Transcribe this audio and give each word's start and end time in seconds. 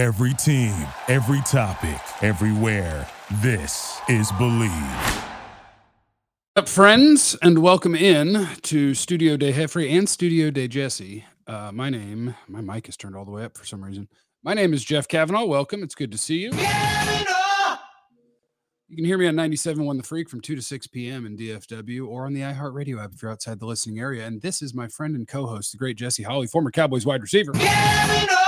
Every 0.00 0.32
team, 0.32 0.74
every 1.08 1.42
topic, 1.42 2.00
everywhere. 2.22 3.06
This 3.42 4.00
is 4.08 4.32
Bleav. 4.32 5.24
up, 6.56 6.70
friends, 6.70 7.36
and 7.42 7.58
welcome 7.58 7.94
in 7.94 8.48
to 8.62 8.94
Studio 8.94 9.36
Day 9.36 9.52
Heffrey 9.52 9.90
and 9.90 10.08
Studio 10.08 10.50
Day 10.50 10.68
Jesse. 10.68 11.26
Uh, 11.46 11.70
my 11.74 11.90
name, 11.90 12.34
my 12.48 12.62
mic 12.62 12.88
is 12.88 12.96
turned 12.96 13.14
all 13.14 13.26
the 13.26 13.30
way 13.30 13.44
up 13.44 13.58
for 13.58 13.66
some 13.66 13.84
reason. 13.84 14.08
My 14.42 14.54
name 14.54 14.72
is 14.72 14.82
Jeff 14.82 15.06
Cavanaugh. 15.06 15.44
Welcome. 15.44 15.82
It's 15.82 15.94
good 15.94 16.12
to 16.12 16.16
see 16.16 16.38
you. 16.38 16.50
You 18.88 18.96
can 18.96 19.04
hear 19.04 19.18
me 19.18 19.28
on 19.28 19.34
97.1 19.34 19.98
The 19.98 20.02
Freak 20.02 20.30
from 20.30 20.40
2 20.40 20.56
to 20.56 20.62
6 20.62 20.86
p.m. 20.86 21.26
in 21.26 21.36
DFW 21.36 22.08
or 22.08 22.24
on 22.24 22.32
the 22.32 22.40
iHeartRadio 22.40 23.04
app 23.04 23.12
if 23.12 23.20
you're 23.20 23.30
outside 23.30 23.60
the 23.60 23.66
listening 23.66 24.00
area. 24.00 24.26
And 24.26 24.40
this 24.40 24.62
is 24.62 24.72
my 24.72 24.88
friend 24.88 25.14
and 25.14 25.28
co 25.28 25.44
host, 25.44 25.72
the 25.72 25.78
great 25.78 25.98
Jesse 25.98 26.22
Holley, 26.22 26.46
former 26.46 26.70
Cowboys 26.70 27.04
wide 27.04 27.20
receiver. 27.20 27.52
Did 27.52 28.39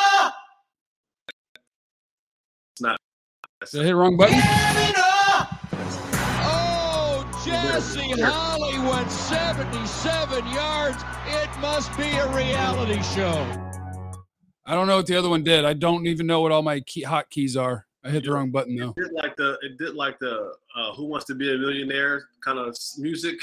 not. 2.80 2.98
I 3.62 3.66
hit 3.66 3.82
the 3.84 3.96
wrong 3.96 4.16
button? 4.16 4.40
Oh, 6.44 7.42
Jesse 7.44 8.20
Holley 8.20 8.78
went 8.78 9.10
77 9.10 10.46
yards. 10.48 11.02
It 11.26 11.50
must 11.60 11.96
be 11.96 12.10
a 12.10 12.28
reality 12.34 13.00
show. 13.14 13.62
I 14.64 14.74
don't 14.74 14.86
know 14.86 14.96
what 14.96 15.06
the 15.06 15.16
other 15.16 15.28
one 15.28 15.42
did. 15.42 15.64
I 15.64 15.72
don't 15.72 16.06
even 16.06 16.26
know 16.26 16.40
what 16.40 16.52
all 16.52 16.62
my 16.62 16.80
key, 16.80 17.04
hotkeys 17.04 17.60
are. 17.60 17.86
I 18.04 18.10
hit 18.10 18.24
the 18.24 18.32
wrong 18.32 18.50
button 18.50 18.74
though. 18.76 18.94
It 18.96 19.02
did 19.02 19.12
like 19.12 19.36
the 19.36 19.58
it 19.62 19.78
did 19.78 19.94
like 19.94 20.18
the 20.18 20.52
uh, 20.76 20.92
Who 20.94 21.04
Wants 21.04 21.26
to 21.26 21.34
Be 21.34 21.54
a 21.54 21.58
Millionaire 21.58 22.24
kind 22.40 22.58
of 22.58 22.76
music. 22.98 23.36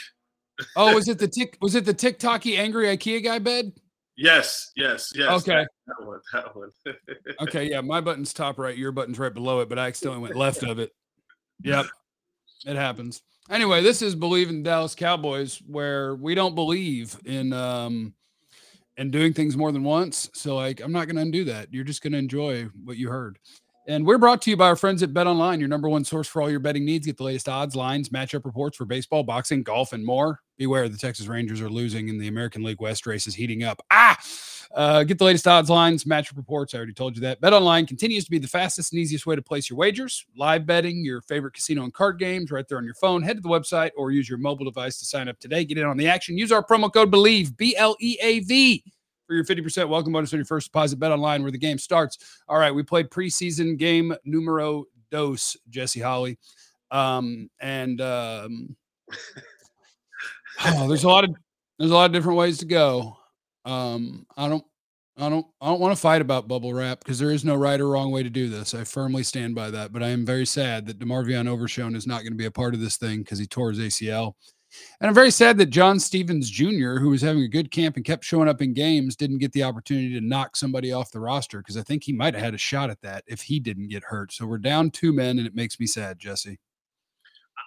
Oh, 0.76 0.94
was 0.96 1.08
it 1.08 1.18
the 1.18 1.28
tick? 1.28 1.58
Was 1.62 1.76
it 1.76 1.86
the 1.86 1.94
TikToky 1.94 2.58
angry 2.58 2.88
IKEA 2.88 3.24
guy 3.24 3.40
bed? 3.40 3.72
Yes, 4.20 4.72
yes, 4.76 5.14
yes. 5.16 5.30
Okay. 5.30 5.64
That, 5.64 5.70
that 5.88 6.06
one. 6.06 6.20
That 6.34 6.56
one. 6.56 6.70
Okay, 7.42 7.70
yeah, 7.70 7.80
my 7.80 8.02
button's 8.02 8.34
top 8.34 8.60
right, 8.60 8.78
your 8.78 8.92
button's 8.92 9.18
right 9.18 9.34
below 9.34 9.62
it, 9.62 9.70
but 9.70 9.80
I 9.80 9.88
accidentally 9.88 10.22
went 10.22 10.36
left 10.36 10.62
of 10.64 10.78
it. 10.78 10.92
Yep, 11.64 11.86
it 12.66 12.76
happens. 12.76 13.22
Anyway, 13.50 13.82
this 13.82 14.02
is 14.02 14.18
Bleav 14.18 14.50
in 14.50 14.62
Dallas 14.62 14.94
Cowboys, 14.94 15.62
where 15.66 16.16
we 16.16 16.36
don't 16.36 16.54
believe 16.54 17.18
in 17.24 17.54
um 17.54 18.14
in 18.98 19.10
doing 19.10 19.32
things 19.32 19.56
more 19.56 19.72
than 19.72 19.86
once. 19.86 20.30
So, 20.34 20.58
like, 20.58 20.82
I'm 20.82 20.92
not 20.92 21.06
going 21.06 21.16
to 21.16 21.22
undo 21.22 21.46
that. 21.46 21.74
You're 21.74 21.86
just 21.86 22.02
going 22.02 22.12
to 22.12 22.20
enjoy 22.20 22.66
what 22.84 22.98
you 22.98 23.08
heard. 23.08 23.40
And 23.88 24.06
we're 24.06 24.18
brought 24.18 24.42
to 24.42 24.50
you 24.50 24.58
by 24.58 24.68
our 24.68 24.76
friends 24.76 25.02
at 25.02 25.14
Bet 25.14 25.28
Online, 25.28 25.62
your 25.62 25.70
number 25.70 25.88
one 25.88 26.04
source 26.04 26.28
for 26.28 26.42
all 26.42 26.52
your 26.52 26.60
betting 26.60 26.84
needs. 26.84 27.08
Get 27.08 27.16
the 27.16 27.24
latest 27.24 27.48
odds, 27.48 27.74
lines, 27.78 28.10
matchup 28.10 28.44
reports 28.44 28.76
for 28.76 28.84
baseball, 28.84 29.24
boxing, 29.24 29.64
golf, 29.64 29.94
and 29.94 30.06
more. 30.06 30.42
Beware, 30.60 30.90
the 30.90 30.98
Texas 30.98 31.28
Rangers 31.28 31.62
are 31.62 31.70
losing 31.70 32.10
and 32.10 32.20
the 32.20 32.28
American 32.28 32.64
League 32.64 32.82
West 32.82 33.08
race 33.08 33.26
is 33.28 33.34
heating 33.34 33.64
up. 33.64 33.82
Ah! 33.90 34.20
Uh, 34.76 35.04
get 35.04 35.18
the 35.18 35.24
latest 35.24 35.48
odds, 35.48 35.70
lines, 35.70 36.04
matchup 36.04 36.36
reports. 36.36 36.74
I 36.74 36.78
already 36.78 36.94
told 36.94 37.16
you 37.16 37.22
that. 37.22 37.40
Bet 37.40 37.54
Online 37.54 37.88
continues 37.88 38.26
to 38.26 38.30
be 38.30 38.40
the 38.40 38.48
fastest 38.48 38.92
and 38.92 39.02
easiest 39.02 39.26
way 39.26 39.38
to 39.38 39.42
place 39.42 39.70
your 39.70 39.78
wagers. 39.78 40.26
Live 40.36 40.66
betting, 40.66 41.04
your 41.04 41.22
favorite 41.22 41.54
casino 41.54 41.86
and 41.86 41.94
card 41.94 42.20
games 42.20 42.52
right 42.52 42.68
there 42.68 42.78
on 42.78 42.84
your 42.84 42.94
phone. 42.94 43.24
Head 43.24 43.38
to 43.38 43.42
the 43.42 43.48
website 43.48 43.92
or 43.98 44.12
use 44.12 44.28
your 44.28 44.38
mobile 44.38 44.66
device 44.66 45.00
to 45.00 45.06
sign 45.06 45.30
up 45.30 45.40
today. 45.40 45.64
Get 45.64 45.78
in 45.78 45.86
on 45.86 45.96
the 45.96 46.10
action. 46.10 46.38
Use 46.38 46.52
our 46.52 46.64
promo 46.64 46.94
code 46.94 47.10
BELIEVE, 47.10 47.56
B 47.56 47.76
L 47.78 47.96
E 48.02 48.18
A 48.22 48.42
V, 48.42 48.84
for 49.28 49.36
your 49.36 49.46
50% 49.46 49.88
welcome 49.88 50.12
bonus 50.12 50.34
on 50.34 50.40
your 50.40 50.46
first 50.46 50.68
deposit. 50.68 51.00
Bet 51.00 51.14
Online, 51.14 51.42
where 51.42 51.52
the 51.52 51.58
game 51.58 51.78
starts. 51.78 52.42
All 52.50 52.60
right, 52.60 52.76
we 52.76 52.84
played 52.84 53.10
preseason 53.10 53.78
game 53.78 54.14
numero 54.26 54.84
dos, 55.10 55.56
Jesse 55.70 56.02
Holley. 56.02 56.38
Um, 56.92 57.50
and 57.62 58.02
um, 58.02 58.76
oh, 60.66 60.88
there's 60.88 61.04
a 61.04 61.08
lot 61.08 61.24
of 61.24 61.32
there's 61.78 61.92
a 61.92 61.96
lot 61.96 62.06
of 62.06 62.14
different 62.14 62.38
ways 62.38 62.58
to 62.60 62.66
go. 62.66 63.18
Um, 63.66 64.26
I 64.38 64.48
don't 64.50 64.64
I 65.18 65.30
don't 65.30 65.46
I 65.62 65.68
don't 65.68 65.80
want 65.80 65.96
to 65.96 66.02
fight 66.02 66.22
about 66.22 66.48
bubble 66.48 66.74
wrap 66.74 67.00
because 67.00 67.20
there 67.20 67.32
is 67.32 67.44
no 67.44 67.56
right 67.56 67.80
or 67.80 67.90
wrong 67.90 68.12
way 68.12 68.24
to 68.24 68.30
do 68.30 68.50
this. 68.50 68.74
I 68.74 68.84
firmly 68.84 69.24
stand 69.24 69.56
by 69.56 69.70
that. 69.72 69.92
But 69.92 70.04
I 70.04 70.10
am 70.10 70.26
very 70.26 70.46
sad 70.46 70.86
that 70.88 71.00
DeMarvion 71.00 71.48
Overshown 71.48 71.96
is 71.96 72.08
not 72.08 72.22
going 72.22 72.34
to 72.34 72.38
be 72.38 72.46
a 72.46 72.52
part 72.52 72.74
of 72.74 72.80
this 72.80 72.98
thing 72.98 73.20
because 73.20 73.40
he 73.40 73.46
tore 73.46 73.72
his 73.72 73.80
ACL. 73.80 74.34
And 75.02 75.08
I'm 75.08 75.16
very 75.16 75.32
sad 75.32 75.58
that 75.58 75.72
John 75.72 76.00
Stephens 76.00 76.50
Jr., 76.50 77.00
who 77.00 77.10
was 77.10 77.22
having 77.22 77.42
a 77.42 77.48
good 77.48 77.72
camp 77.72 77.96
and 77.96 78.06
kept 78.06 78.24
showing 78.24 78.48
up 78.48 78.62
in 78.62 78.74
games, 78.74 79.16
didn't 79.16 79.40
get 79.40 79.52
the 79.52 79.64
opportunity 79.64 80.14
to 80.14 80.22
knock 80.26 80.56
somebody 80.56 80.92
off 80.92 81.12
the 81.12 81.20
roster 81.20 81.58
because 81.58 81.76
I 81.76 81.82
think 81.82 82.04
he 82.04 82.14
might 82.14 82.36
have 82.36 82.44
had 82.44 82.54
a 82.54 82.60
shot 82.60 82.92
at 82.92 83.02
that 83.02 83.24
if 83.26 83.42
he 83.42 83.60
didn't 83.60 83.88
get 83.88 84.04
hurt. 84.04 84.32
So 84.32 84.46
we're 84.46 84.60
down 84.60 84.92
two 84.92 85.12
men, 85.12 85.40
and 85.40 85.48
it 85.48 85.56
makes 85.56 85.80
me 85.80 85.88
sad, 85.88 86.20
Jesse. 86.20 86.60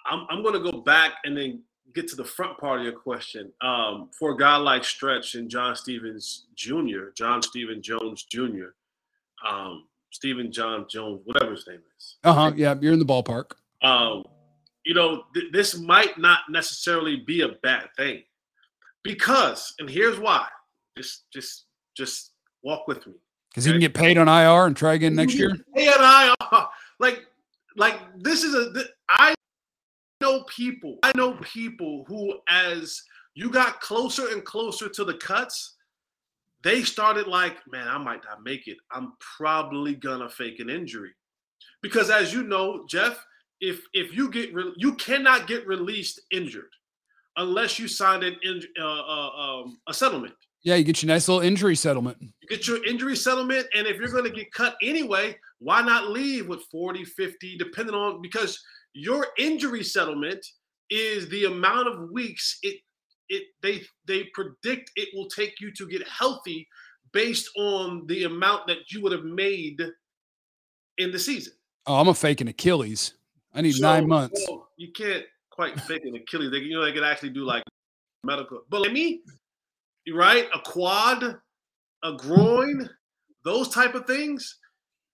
I'm 0.05 0.25
I'm 0.29 0.43
gonna 0.43 0.59
go 0.59 0.81
back 0.81 1.13
and 1.23 1.37
then 1.37 1.61
get 1.93 2.07
to 2.09 2.15
the 2.15 2.23
front 2.23 2.57
part 2.57 2.79
of 2.79 2.85
your 2.85 2.93
question. 2.93 3.51
Um, 3.61 4.09
for 4.17 4.31
a 4.31 4.37
guy 4.37 4.55
like 4.57 4.83
Stretch 4.83 5.35
and 5.35 5.49
John 5.49 5.75
Stephens 5.75 6.45
Jr., 6.55 7.09
John 7.15 7.41
Stephen 7.41 7.81
Jones 7.81 8.23
Jr., 8.23 8.71
um, 9.47 9.85
Stephen 10.11 10.51
John 10.51 10.85
Jones, 10.89 11.21
whatever 11.25 11.51
his 11.51 11.67
name 11.67 11.81
is. 11.97 12.15
Uh 12.23 12.33
huh. 12.33 12.51
Yeah, 12.55 12.75
you're 12.79 12.93
in 12.93 12.99
the 12.99 13.05
ballpark. 13.05 13.51
um, 13.81 14.23
you 14.85 14.93
know, 14.93 15.23
th- 15.33 15.51
this 15.53 15.77
might 15.77 16.17
not 16.17 16.39
necessarily 16.49 17.15
be 17.15 17.41
a 17.41 17.47
bad 17.63 17.87
thing 17.95 18.21
because, 19.03 19.73
and 19.79 19.89
here's 19.89 20.19
why. 20.19 20.47
Just, 20.97 21.23
just, 21.31 21.65
just 21.95 22.31
walk 22.63 22.87
with 22.87 23.07
me. 23.07 23.13
Because 23.49 23.65
he 23.65 23.71
can 23.71 23.79
get 23.79 23.93
paid 23.93 24.17
on 24.17 24.27
IR 24.27 24.65
and 24.65 24.75
try 24.75 24.93
again 24.95 25.15
next 25.15 25.35
year. 25.35 25.55
Hey, 25.73 25.85
and 25.87 25.95
I 25.99 26.35
are 26.51 26.69
like, 26.99 27.25
like 27.77 27.97
this 28.19 28.43
is 28.43 28.53
a. 28.53 28.73
th- 28.73 28.87
I 29.09 29.33
know 30.23 30.43
people. 30.43 30.97
I 31.03 31.11
know 31.15 31.33
people 31.41 32.05
who, 32.07 32.35
as 32.47 33.01
you 33.35 33.49
got 33.49 33.81
closer 33.81 34.29
and 34.29 34.43
closer 34.43 34.87
to 34.89 35.03
the 35.03 35.15
cuts, 35.15 35.75
they 36.63 36.83
started 36.83 37.27
like, 37.27 37.57
man, 37.69 37.87
I 37.87 37.97
might 37.97 38.23
not 38.23 38.43
make 38.43 38.67
it. 38.67 38.77
I'm 38.91 39.13
probably 39.19 39.95
gonna 39.95 40.29
fake 40.29 40.59
an 40.59 40.69
injury, 40.69 41.11
because 41.81 42.09
as 42.09 42.33
you 42.33 42.43
know, 42.43 42.85
Jeff, 42.89 43.23
if 43.59 43.81
if 43.93 44.15
you 44.15 44.29
get 44.29 44.53
re- 44.53 44.73
you 44.77 44.95
cannot 44.95 45.47
get 45.47 45.67
released 45.67 46.21
injured 46.31 46.71
unless 47.37 47.79
you 47.79 47.87
signed 47.87 48.23
an 48.23 48.35
in, 48.43 48.61
uh, 48.79 48.85
uh, 48.85 49.29
um, 49.29 49.79
a 49.87 49.93
settlement. 49.93 50.35
Yeah, 50.63 50.75
you 50.75 50.85
get 50.85 51.01
your 51.01 51.07
nice 51.07 51.27
little 51.27 51.41
injury 51.41 51.75
settlement. 51.75 52.17
You 52.21 52.47
get 52.47 52.67
your 52.67 52.85
injury 52.85 53.17
settlement, 53.17 53.67
and 53.75 53.85
if 53.85 53.97
you're 53.97 54.11
going 54.11 54.23
to 54.23 54.29
get 54.29 54.53
cut 54.53 54.75
anyway, 54.81 55.35
why 55.59 55.81
not 55.81 56.09
leave 56.09 56.47
with 56.47 56.61
40, 56.71 57.03
50, 57.03 57.57
depending 57.57 57.95
on 57.95 58.21
because 58.21 58.63
your 58.93 59.27
injury 59.37 59.83
settlement 59.83 60.45
is 60.89 61.27
the 61.29 61.45
amount 61.45 61.87
of 61.87 62.11
weeks 62.11 62.59
it 62.63 62.77
it 63.29 63.43
they 63.61 63.81
they 64.05 64.25
predict 64.33 64.91
it 64.95 65.09
will 65.15 65.27
take 65.27 65.59
you 65.59 65.71
to 65.73 65.87
get 65.87 66.07
healthy 66.07 66.67
based 67.13 67.49
on 67.57 68.05
the 68.07 68.23
amount 68.25 68.67
that 68.67 68.91
you 68.91 69.01
would 69.01 69.11
have 69.11 69.23
made 69.23 69.81
in 70.97 71.11
the 71.11 71.19
season. 71.19 71.53
Oh, 71.85 71.99
I'm 71.99 72.07
a 72.07 72.13
fake 72.13 72.41
an 72.41 72.47
Achilles. 72.47 73.13
I 73.53 73.61
need 73.61 73.73
So- 73.75 73.81
nine 73.83 74.07
months. 74.07 74.45
so 74.45 74.67
you 74.77 74.91
can't 74.91 75.23
quite 75.51 75.79
fake 75.81 76.03
an 76.05 76.15
Achilles. 76.15 76.51
They, 76.51 76.59
you 76.59 76.73
know, 76.73 76.83
they 76.83 76.91
can 76.91 77.03
actually 77.03 77.29
do 77.29 77.45
like 77.45 77.63
medical. 78.23 78.63
But 78.69 78.81
let 78.81 78.91
me, 78.93 79.21
right? 80.11 80.47
A 80.53 80.59
quad, 80.59 81.23
a 82.03 82.13
groin, 82.17 82.89
those 83.43 83.69
type 83.69 83.93
of 83.95 84.05
things. 84.07 84.57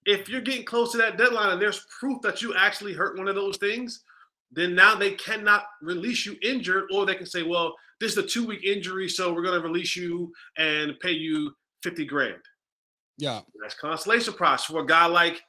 If 0.09 0.27
you're 0.27 0.41
getting 0.41 0.65
close 0.65 0.91
to 0.93 0.97
that 0.97 1.17
deadline 1.17 1.51
and 1.51 1.61
there's 1.61 1.85
proof 1.99 2.19
that 2.23 2.41
you 2.41 2.55
actually 2.55 2.93
hurt 2.93 3.17
one 3.17 3.27
of 3.27 3.35
those 3.35 3.57
things, 3.57 4.03
then 4.51 4.73
now 4.73 4.95
they 4.95 5.11
cannot 5.11 5.65
release 5.83 6.25
you 6.25 6.35
injured, 6.41 6.85
or 6.91 7.05
they 7.05 7.13
can 7.13 7.27
say, 7.27 7.43
well, 7.43 7.75
this 7.99 8.13
is 8.13 8.17
a 8.17 8.25
two 8.25 8.47
week 8.47 8.63
injury, 8.63 9.07
so 9.07 9.31
we're 9.31 9.43
going 9.43 9.61
to 9.61 9.67
release 9.67 9.95
you 9.95 10.33
and 10.57 10.99
pay 10.99 11.11
you 11.11 11.53
50 11.83 12.05
grand. 12.05 12.41
Yeah. 13.19 13.41
That's 13.61 13.75
consolation 13.75 14.33
prize 14.33 14.63
for 14.63 14.81
a 14.81 14.85
guy 14.85 15.05
like, 15.05 15.41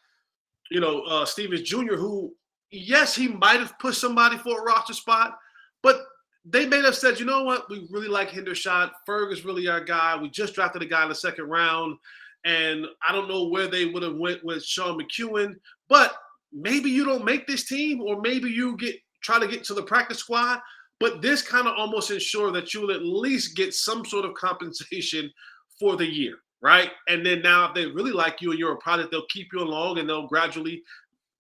you 0.71 0.81
know, 0.81 1.03
uh, 1.03 1.25
Stephens 1.25 1.63
Jr., 1.63 1.95
who, 1.95 2.35
yes, 2.71 3.15
he 3.15 3.29
might 3.29 3.61
have 3.61 3.79
pushed 3.79 4.01
somebody 4.01 4.37
for 4.37 4.61
a 4.61 4.63
roster 4.63 4.93
spot, 4.93 5.39
but 5.83 6.03
they 6.45 6.67
may 6.67 6.83
have 6.83 6.97
said, 6.97 7.19
you 7.19 7.27
know 7.27 7.45
what, 7.45 7.71
we 7.71 7.87
really 7.91 8.09
like 8.09 8.31
Hendershot. 8.31 8.91
Ferg 9.09 9.33
is 9.33 9.45
really 9.45 9.69
our 9.69 9.83
guy. 9.83 10.17
We 10.21 10.29
just 10.31 10.55
drafted 10.55 10.83
a 10.83 10.87
guy 10.87 11.03
in 11.05 11.09
the 11.09 11.15
second 11.15 11.47
round, 11.47 11.97
and 12.45 12.87
I 13.07 13.13
don't 13.13 13.29
know 13.29 13.49
where 13.49 13.67
they 13.67 13.87
would 13.87 14.03
have 14.03 14.17
went 14.17 14.45
with 14.45 14.65
Sean 14.65 14.99
McKeon, 14.99 15.55
but 15.89 16.15
maybe 16.53 16.91
you 16.91 17.05
don't 17.05 17.25
make 17.25 17.47
this 17.47 17.67
team, 17.67 18.01
or 18.01 18.21
maybe 18.21 18.51
you 18.51 18.77
get 18.77 18.97
try 19.23 19.39
to 19.39 19.49
get 19.49 19.65
to 19.65 19.75
the 19.75 19.83
practice 19.83 20.19
squad. 20.19 20.61
But 20.99 21.23
this 21.23 21.41
kind 21.41 21.67
of 21.67 21.75
almost 21.79 22.11
ensure 22.11 22.53
that 22.53 22.75
you 22.75 22.83
will 22.83 22.91
at 22.91 23.03
least 23.03 23.57
get 23.57 23.73
some 23.73 24.05
sort 24.05 24.27
of 24.27 24.35
compensation 24.35 25.31
for 25.79 25.97
the 25.97 26.07
year 26.07 26.37
right? 26.63 26.91
And 27.09 27.25
then 27.25 27.43
now, 27.43 27.69
if 27.69 27.75
they 27.75 27.87
really 27.87 28.13
like 28.13 28.41
you 28.41 28.51
and 28.51 28.59
you're 28.59 28.73
a 28.73 28.79
product, 28.79 29.11
they'll 29.11 29.27
keep 29.27 29.49
you 29.53 29.61
along 29.61 29.99
and 29.99 30.09
they'll 30.09 30.27
gradually, 30.27 30.83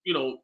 you 0.04 0.14
know, 0.14 0.38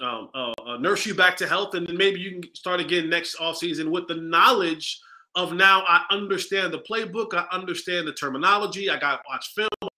um, 0.00 0.30
uh, 0.32 0.52
uh, 0.64 0.76
nurse 0.78 1.04
you 1.06 1.14
back 1.14 1.36
to 1.38 1.48
health, 1.48 1.74
and 1.74 1.86
then 1.86 1.96
maybe 1.96 2.20
you 2.20 2.40
can 2.40 2.54
start 2.54 2.78
again 2.78 3.10
next 3.10 3.36
offseason 3.38 3.90
with 3.90 4.06
the 4.06 4.14
knowledge 4.14 5.00
of 5.34 5.52
now 5.52 5.84
I 5.86 6.04
understand 6.10 6.72
the 6.72 6.82
playbook, 6.90 7.34
I 7.34 7.46
understand 7.54 8.06
the 8.06 8.12
terminology, 8.12 8.90
I 8.90 8.98
got 8.98 9.22
watch 9.28 9.54
film, 9.54 9.90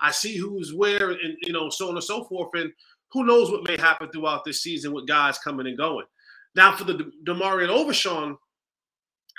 I 0.00 0.10
see 0.10 0.36
who's 0.36 0.74
where, 0.74 1.10
and 1.10 1.36
you 1.42 1.52
know, 1.52 1.70
so 1.70 1.88
on 1.88 1.94
and 1.94 2.04
so 2.04 2.24
forth, 2.24 2.50
and 2.54 2.72
who 3.12 3.24
knows 3.24 3.50
what 3.50 3.66
may 3.66 3.76
happen 3.76 4.10
throughout 4.10 4.44
this 4.44 4.62
season 4.62 4.92
with 4.92 5.06
guys 5.06 5.38
coming 5.38 5.66
and 5.66 5.78
going. 5.78 6.06
Now, 6.54 6.76
for 6.76 6.84
the 6.84 6.94
De- 6.94 7.32
Demarion 7.32 7.68
Overshown 7.68 8.36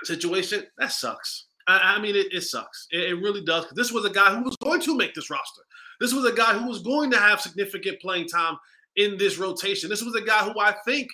situation, 0.04 0.64
that 0.78 0.92
sucks. 0.92 1.48
I, 1.68 1.96
I 1.98 2.02
mean, 2.02 2.16
it, 2.16 2.34
it 2.34 2.42
sucks. 2.42 2.88
It, 2.92 3.10
it 3.10 3.16
really 3.16 3.44
does. 3.44 3.66
This 3.76 3.92
was 3.92 4.06
a 4.06 4.10
guy 4.10 4.36
who 4.36 4.44
was 4.44 4.56
going 4.58 4.82
to 4.82 4.98
make 4.98 5.14
this 5.14 5.30
roster. 5.30 5.62
This 6.00 6.14
was 6.14 6.26
a 6.26 6.36
guy 6.36 6.54
who 6.58 6.68
was 6.68 6.82
going 6.82 7.12
to 7.12 7.18
have 7.18 7.42
significant 7.42 8.02
playing 8.02 8.28
time 8.28 8.58
in 8.96 9.18
this 9.18 9.38
rotation. 9.38 9.90
This 9.90 10.04
was 10.04 10.16
a 10.16 10.22
guy 10.22 10.40
who 10.40 10.60
I 10.60 10.76
think 10.86 11.08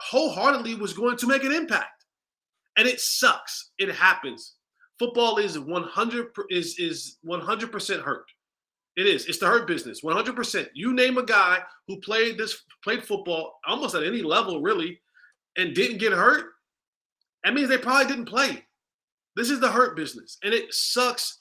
wholeheartedly 0.00 0.74
was 0.76 0.92
going 0.92 1.16
to 1.18 1.26
make 1.26 1.44
an 1.44 1.52
impact. 1.52 1.95
And 2.76 2.86
it 2.86 3.00
sucks. 3.00 3.70
It 3.78 3.90
happens. 3.94 4.54
Football 4.98 5.38
is 5.38 5.58
100 5.58 6.28
is 6.50 6.78
is 6.78 7.18
100% 7.26 8.02
hurt. 8.02 8.26
It 8.96 9.06
is. 9.06 9.26
It's 9.26 9.38
the 9.38 9.46
hurt 9.46 9.66
business. 9.66 10.02
100%. 10.02 10.68
You 10.74 10.94
name 10.94 11.18
a 11.18 11.22
guy 11.22 11.58
who 11.86 12.00
played 12.00 12.38
this 12.38 12.62
played 12.82 13.04
football 13.04 13.58
almost 13.66 13.94
at 13.94 14.04
any 14.04 14.22
level 14.22 14.62
really 14.62 15.00
and 15.56 15.74
didn't 15.74 15.98
get 15.98 16.12
hurt, 16.12 16.52
that 17.44 17.54
means 17.54 17.68
they 17.68 17.78
probably 17.78 18.06
didn't 18.06 18.26
play. 18.26 18.64
This 19.36 19.50
is 19.50 19.60
the 19.60 19.70
hurt 19.70 19.96
business. 19.96 20.38
And 20.42 20.54
it 20.54 20.72
sucks 20.72 21.38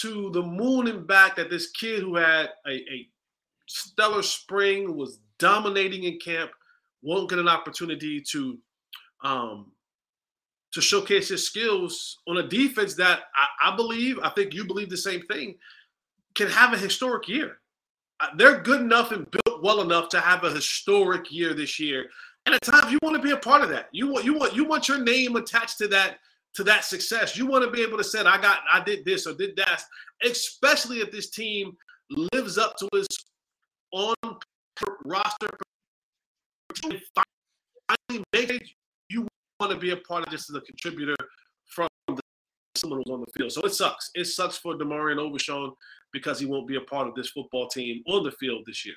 to 0.00 0.30
the 0.32 0.42
moon 0.42 0.88
and 0.88 1.06
back 1.06 1.36
that 1.36 1.50
this 1.50 1.70
kid 1.72 2.00
who 2.00 2.16
had 2.16 2.50
a, 2.66 2.72
a 2.72 3.08
stellar 3.66 4.22
spring 4.22 4.96
was 4.96 5.20
dominating 5.38 6.04
in 6.04 6.18
camp 6.18 6.50
won't 7.02 7.30
get 7.30 7.38
an 7.38 7.48
opportunity 7.48 8.20
to 8.32 8.58
um, 9.22 9.72
to 10.72 10.80
showcase 10.80 11.28
his 11.28 11.46
skills 11.46 12.18
on 12.28 12.38
a 12.38 12.48
defense 12.48 12.94
that 12.94 13.20
I, 13.34 13.70
I, 13.70 13.76
believe, 13.76 14.18
I 14.22 14.30
think 14.30 14.54
you 14.54 14.64
believe 14.64 14.90
the 14.90 14.96
same 14.96 15.22
thing, 15.22 15.56
can 16.34 16.48
have 16.48 16.72
a 16.72 16.78
historic 16.78 17.28
year. 17.28 17.58
Uh, 18.20 18.28
they're 18.36 18.60
good 18.60 18.80
enough 18.80 19.12
and 19.12 19.26
built 19.30 19.62
well 19.62 19.80
enough 19.80 20.08
to 20.10 20.20
have 20.20 20.44
a 20.44 20.50
historic 20.50 21.32
year 21.32 21.54
this 21.54 21.78
year. 21.80 22.06
And 22.46 22.54
at 22.54 22.62
times 22.62 22.92
you 22.92 22.98
want 23.02 23.16
to 23.16 23.22
be 23.22 23.32
a 23.32 23.36
part 23.36 23.62
of 23.62 23.68
that. 23.70 23.88
You 23.92 24.08
want 24.08 24.24
you 24.24 24.34
want 24.34 24.54
you 24.54 24.64
want 24.64 24.88
your 24.88 24.98
name 24.98 25.36
attached 25.36 25.78
to 25.78 25.88
that 25.88 26.18
to 26.54 26.64
that 26.64 26.84
success. 26.84 27.36
You 27.36 27.46
want 27.46 27.64
to 27.64 27.70
be 27.70 27.82
able 27.82 27.98
to 27.98 28.04
say, 28.04 28.20
I 28.20 28.40
got 28.40 28.60
I 28.72 28.82
did 28.82 29.04
this 29.04 29.26
or 29.26 29.34
did 29.34 29.54
that, 29.56 29.82
especially 30.24 31.00
if 31.00 31.12
this 31.12 31.30
team 31.30 31.76
lives 32.32 32.56
up 32.56 32.76
to 32.78 32.88
its 32.94 33.18
on 33.92 34.14
roster 35.04 35.48
finally 36.82 38.24
make 38.32 38.76
want 39.60 39.72
to 39.72 39.78
be 39.78 39.90
a 39.90 39.96
part 39.96 40.24
of 40.24 40.30
this 40.30 40.48
as 40.48 40.56
a 40.56 40.60
contributor 40.60 41.16
from 41.66 41.88
the 42.08 42.20
someone 42.76 43.02
who's 43.04 43.12
on 43.12 43.20
the 43.20 43.26
field. 43.36 43.52
So 43.52 43.62
it 43.62 43.74
sucks. 43.74 44.10
It 44.14 44.26
sucks 44.26 44.56
for 44.56 44.74
DeMarvion 44.74 45.18
Overshown 45.18 45.72
because 46.12 46.38
he 46.38 46.46
won't 46.46 46.68
be 46.68 46.76
a 46.76 46.80
part 46.80 47.08
of 47.08 47.14
this 47.14 47.30
football 47.30 47.68
team 47.68 48.02
on 48.06 48.22
the 48.22 48.30
field 48.32 48.62
this 48.66 48.86
year. 48.86 48.94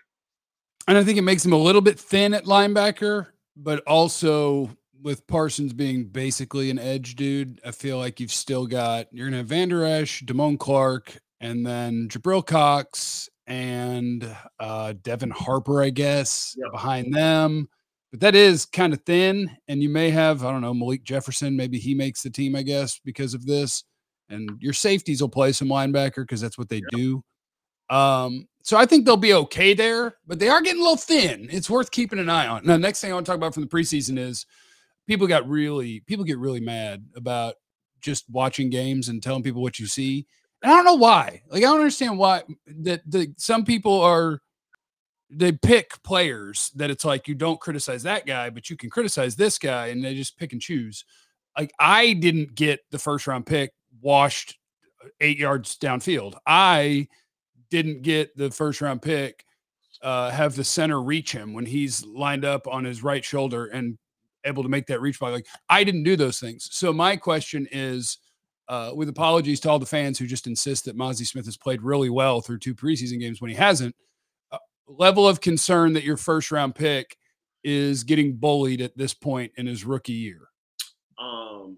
And 0.88 0.98
I 0.98 1.04
think 1.04 1.18
it 1.18 1.24
makes 1.24 1.46
him 1.46 1.54
a 1.54 1.58
little 1.58 1.82
bit 1.82 2.00
thin 2.00 2.34
at 2.34 2.46
linebacker, 2.46 3.28
but 3.56 3.84
also 3.86 4.70
with 5.02 5.26
Parsons 5.26 5.74
being 5.74 6.06
basically 6.06 6.70
an 6.70 6.78
edge 6.78 7.16
dude, 7.16 7.60
I 7.66 7.72
feel 7.72 7.98
like 7.98 8.20
you've 8.20 8.32
still 8.32 8.68
got 8.68 9.08
you're 9.12 9.28
gonna 9.28 9.38
have 9.38 9.48
Vander 9.48 9.84
Esch, 9.84 10.24
Damone 10.24 10.60
Clark, 10.60 11.18
and 11.40 11.66
then 11.66 12.08
Jabril 12.08 12.46
Cox 12.46 13.30
and 13.48 14.36
uh 14.60 14.94
Devin 15.02 15.32
Harper, 15.32 15.82
I 15.82 15.90
guess, 15.90 16.56
yep. 16.58 16.72
behind 16.72 17.14
them 17.14 17.68
but 18.12 18.20
that 18.20 18.36
is 18.36 18.66
kind 18.66 18.94
of 18.94 19.02
thin. 19.06 19.50
And 19.68 19.82
you 19.82 19.90
may 19.90 20.10
have, 20.10 20.44
I 20.44 20.52
don't 20.52 20.62
know, 20.62 20.74
Malik 20.74 21.04
Jefferson. 21.04 21.56
Maybe 21.56 21.80
he 21.80 21.96
makes 21.96 22.22
the 22.22 22.30
team, 22.30 22.56
I 22.56 22.62
guess, 22.62 23.00
because 23.04 23.34
of 23.34 23.46
this. 23.46 23.84
And 24.30 24.50
your 24.60 24.74
safeties 24.74 25.22
will 25.22 25.30
play 25.30 25.52
some 25.54 25.70
linebacker 25.70 26.18
because 26.18 26.42
that's 26.42 26.58
what 26.58 26.70
they 26.70 26.82
yeah. 26.92 26.98
do. 26.98 27.24
Um, 27.90 28.48
so 28.64 28.78
I 28.78 28.86
think 28.86 29.06
they'll 29.06 29.18
be 29.18 29.34
okay 29.34 29.74
there, 29.74 30.16
but 30.28 30.40
they 30.40 30.48
are 30.48 30.62
getting 30.62 30.80
a 30.80 30.84
little 30.84 30.98
thin. 30.98 31.48
It's 31.52 31.70
worth 31.70 31.92
keeping 31.92 32.20
an 32.20 32.30
eye 32.30 32.48
on. 32.48 32.66
Now, 32.66 32.78
next 32.78 33.02
thing 33.02 33.12
I 33.12 33.14
want 33.14 33.26
to 33.26 33.30
talk 33.30 33.38
about 33.38 33.54
from 33.54 33.64
the 33.64 33.70
preseason 33.70 34.18
is 34.18 34.46
people 35.08 35.28
got 35.28 35.48
really, 35.50 36.02
people 36.02 36.24
get 36.24 36.38
really 36.38 36.62
mad 36.62 37.04
about 37.16 37.56
just 38.02 38.26
watching 38.30 38.70
games 38.70 39.10
and 39.10 39.22
telling 39.22 39.44
people 39.44 39.62
what 39.62 39.80
you 39.80 39.88
see. 39.88 40.26
And 40.62 40.72
I 40.72 40.76
don't 40.76 40.86
know 40.86 40.96
why. 40.96 41.42
Like 41.50 41.64
I 41.64 41.68
don't 41.68 41.80
understand 41.80 42.18
why 42.18 42.44
that 42.82 43.02
the 43.06 43.34
some 43.38 43.66
people 43.66 44.00
are 44.00 44.42
they 45.32 45.52
pick 45.52 46.02
players 46.04 46.72
that 46.76 46.92
it's 46.92 47.06
like 47.06 47.28
you 47.28 47.36
don't 47.36 47.60
criticize 47.60 48.04
that 48.04 48.26
guy, 48.26 48.50
but 48.50 48.70
you 48.70 48.78
can 48.78 48.90
criticize 48.90 49.36
this 49.36 49.58
guy, 49.58 49.88
and 49.88 50.04
they 50.04 50.14
just 50.14 50.38
pick 50.38 50.52
and 50.54 50.62
choose. 50.62 51.06
Like 51.58 51.72
I 51.80 52.14
didn't 52.14 52.56
get 52.56 52.82
the 52.92 53.00
first 53.00 53.28
round 53.28 53.46
pick 53.46 53.74
washed 54.02 54.58
uh, 55.04 55.10
eight 55.20 55.38
yards 55.38 55.78
downfield. 55.78 56.36
I 56.46 57.08
didn't 57.70 58.02
get 58.02 58.36
the 58.36 58.52
first 58.52 58.82
round 58.82 59.02
pick 59.02 59.46
uh, 60.02 60.32
have 60.32 60.56
the 60.56 60.64
center 60.64 61.02
reach 61.02 61.32
him 61.32 61.54
when 61.54 61.66
he's 61.66 62.06
lined 62.06 62.46
up 62.46 62.68
on 62.68 62.84
his 62.84 63.04
right 63.04 63.24
shoulder 63.24 63.68
and 63.68 63.98
able 64.46 64.64
to 64.64 64.70
make 64.70 64.88
that 64.88 65.02
reach 65.02 65.20
by. 65.20 65.30
Like 65.30 65.48
I 65.70 65.84
didn't 65.84 66.04
do 66.04 66.16
those 66.16 66.40
things. 66.40 66.70
So 66.72 66.92
my 66.92 67.16
question 67.16 67.68
is, 67.72 68.18
uh, 68.68 68.92
with 68.96 69.10
apologies 69.10 69.60
to 69.60 69.70
all 69.70 69.80
the 69.80 69.86
fans 69.86 70.18
who 70.18 70.26
just 70.26 70.48
insist 70.48 70.86
that 70.86 70.98
Mazi 70.98 71.28
Smith 71.28 71.46
has 71.46 71.58
played 71.58 71.82
really 71.82 72.10
well 72.10 72.42
through 72.42 72.60
two 72.60 72.74
preseason 72.74 73.20
games 73.20 73.42
when 73.42 73.50
he 73.50 73.56
hasn't 73.56 73.94
level 74.98 75.28
of 75.28 75.42
concern 75.42 75.94
that 75.94 76.04
your 76.04 76.18
first 76.18 76.52
round 76.52 76.76
pick 76.76 77.18
is 77.64 78.04
getting 78.04 78.36
bullied 78.36 78.82
at 78.82 78.98
this 78.98 79.14
point 79.14 79.52
in 79.58 79.68
his 79.68 79.86
rookie 79.86 80.14
year? 80.14 80.50
Um, 81.20 81.78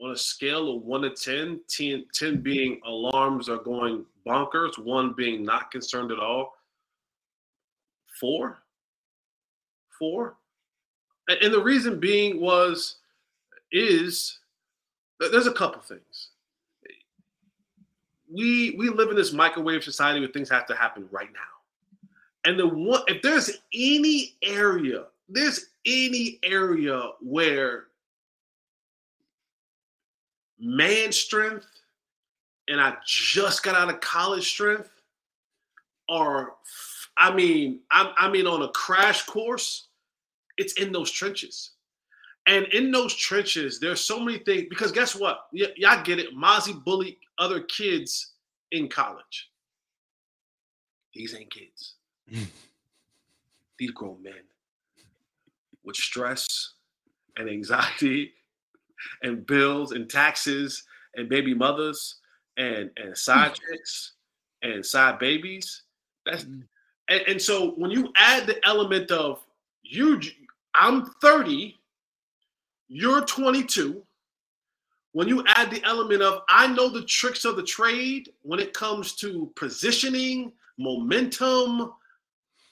on 0.00 0.10
a 0.12 0.16
scale 0.16 0.76
of 0.76 0.82
one 0.82 1.02
to 1.02 1.10
10, 1.10 1.60
10, 1.68 2.04
10 2.12 2.40
being 2.40 2.80
alarms 2.84 3.48
are 3.48 3.58
going 3.58 4.04
bonkers, 4.26 4.78
one 4.78 5.14
being 5.16 5.44
not 5.44 5.70
concerned 5.70 6.12
at 6.12 6.18
all. 6.18 6.54
Four? 8.20 8.58
Four? 9.98 10.36
And 11.28 11.52
the 11.52 11.62
reason 11.62 12.00
being 12.00 12.40
was, 12.40 12.96
is 13.72 14.38
there's 15.18 15.46
a 15.46 15.52
couple 15.52 15.80
things 15.80 16.30
we 18.34 18.72
we 18.72 18.88
live 18.88 19.10
in 19.10 19.16
this 19.16 19.32
microwave 19.32 19.84
society 19.84 20.20
where 20.20 20.28
things 20.28 20.50
have 20.50 20.66
to 20.66 20.74
happen 20.74 21.08
right 21.10 21.32
now. 21.32 22.10
And 22.44 22.58
the 22.58 22.66
one 22.66 23.02
if 23.06 23.22
there's 23.22 23.50
any 23.72 24.34
area, 24.42 25.04
there's 25.28 25.66
any 25.86 26.40
area 26.42 27.10
where 27.20 27.84
man 30.58 31.12
strength 31.12 31.66
and 32.68 32.80
I 32.80 32.96
just 33.06 33.62
got 33.62 33.74
out 33.74 33.90
of 33.92 34.00
college 34.00 34.48
strength 34.48 34.90
are 36.08 36.54
I 37.16 37.32
mean, 37.32 37.80
I, 37.92 38.12
I 38.16 38.30
mean 38.30 38.46
on 38.46 38.62
a 38.62 38.68
crash 38.68 39.24
course, 39.24 39.86
it's 40.56 40.72
in 40.74 40.90
those 40.90 41.10
trenches. 41.10 41.70
And 42.46 42.66
in 42.66 42.90
those 42.90 43.14
trenches, 43.14 43.80
there's 43.80 44.00
so 44.00 44.20
many 44.20 44.38
things 44.38 44.66
because 44.68 44.92
guess 44.92 45.14
what? 45.14 45.46
Y- 45.52 45.72
y'all 45.76 46.02
get 46.02 46.18
it. 46.18 46.36
Mazi 46.36 46.72
bullied 46.84 47.16
other 47.38 47.60
kids 47.60 48.32
in 48.70 48.88
college. 48.88 49.50
These 51.14 51.34
ain't 51.34 51.50
kids. 51.50 51.94
These 53.78 53.90
grown 53.92 54.22
men 54.22 54.42
with 55.84 55.96
stress 55.96 56.74
and 57.36 57.48
anxiety 57.48 58.32
and 59.22 59.46
bills 59.46 59.92
and 59.92 60.08
taxes 60.08 60.84
and 61.16 61.28
baby 61.28 61.54
mothers 61.54 62.16
and 62.56 62.90
and 62.96 63.16
side 63.16 63.54
chicks 63.70 64.12
and 64.62 64.84
side 64.84 65.18
babies. 65.18 65.82
That's 66.26 66.44
mm. 66.44 66.62
and, 67.08 67.20
and 67.28 67.42
so 67.42 67.72
when 67.72 67.90
you 67.90 68.12
add 68.16 68.46
the 68.46 68.64
element 68.66 69.10
of 69.10 69.44
you, 69.82 70.20
I'm 70.74 71.06
30 71.20 71.76
you're 72.88 73.24
22. 73.24 74.02
When 75.12 75.28
you 75.28 75.44
add 75.46 75.70
the 75.70 75.82
element 75.84 76.22
of, 76.22 76.42
I 76.48 76.66
know 76.66 76.88
the 76.88 77.04
tricks 77.04 77.44
of 77.44 77.56
the 77.56 77.62
trade 77.62 78.30
when 78.42 78.58
it 78.58 78.72
comes 78.72 79.14
to 79.16 79.52
positioning, 79.54 80.52
momentum, 80.76 81.92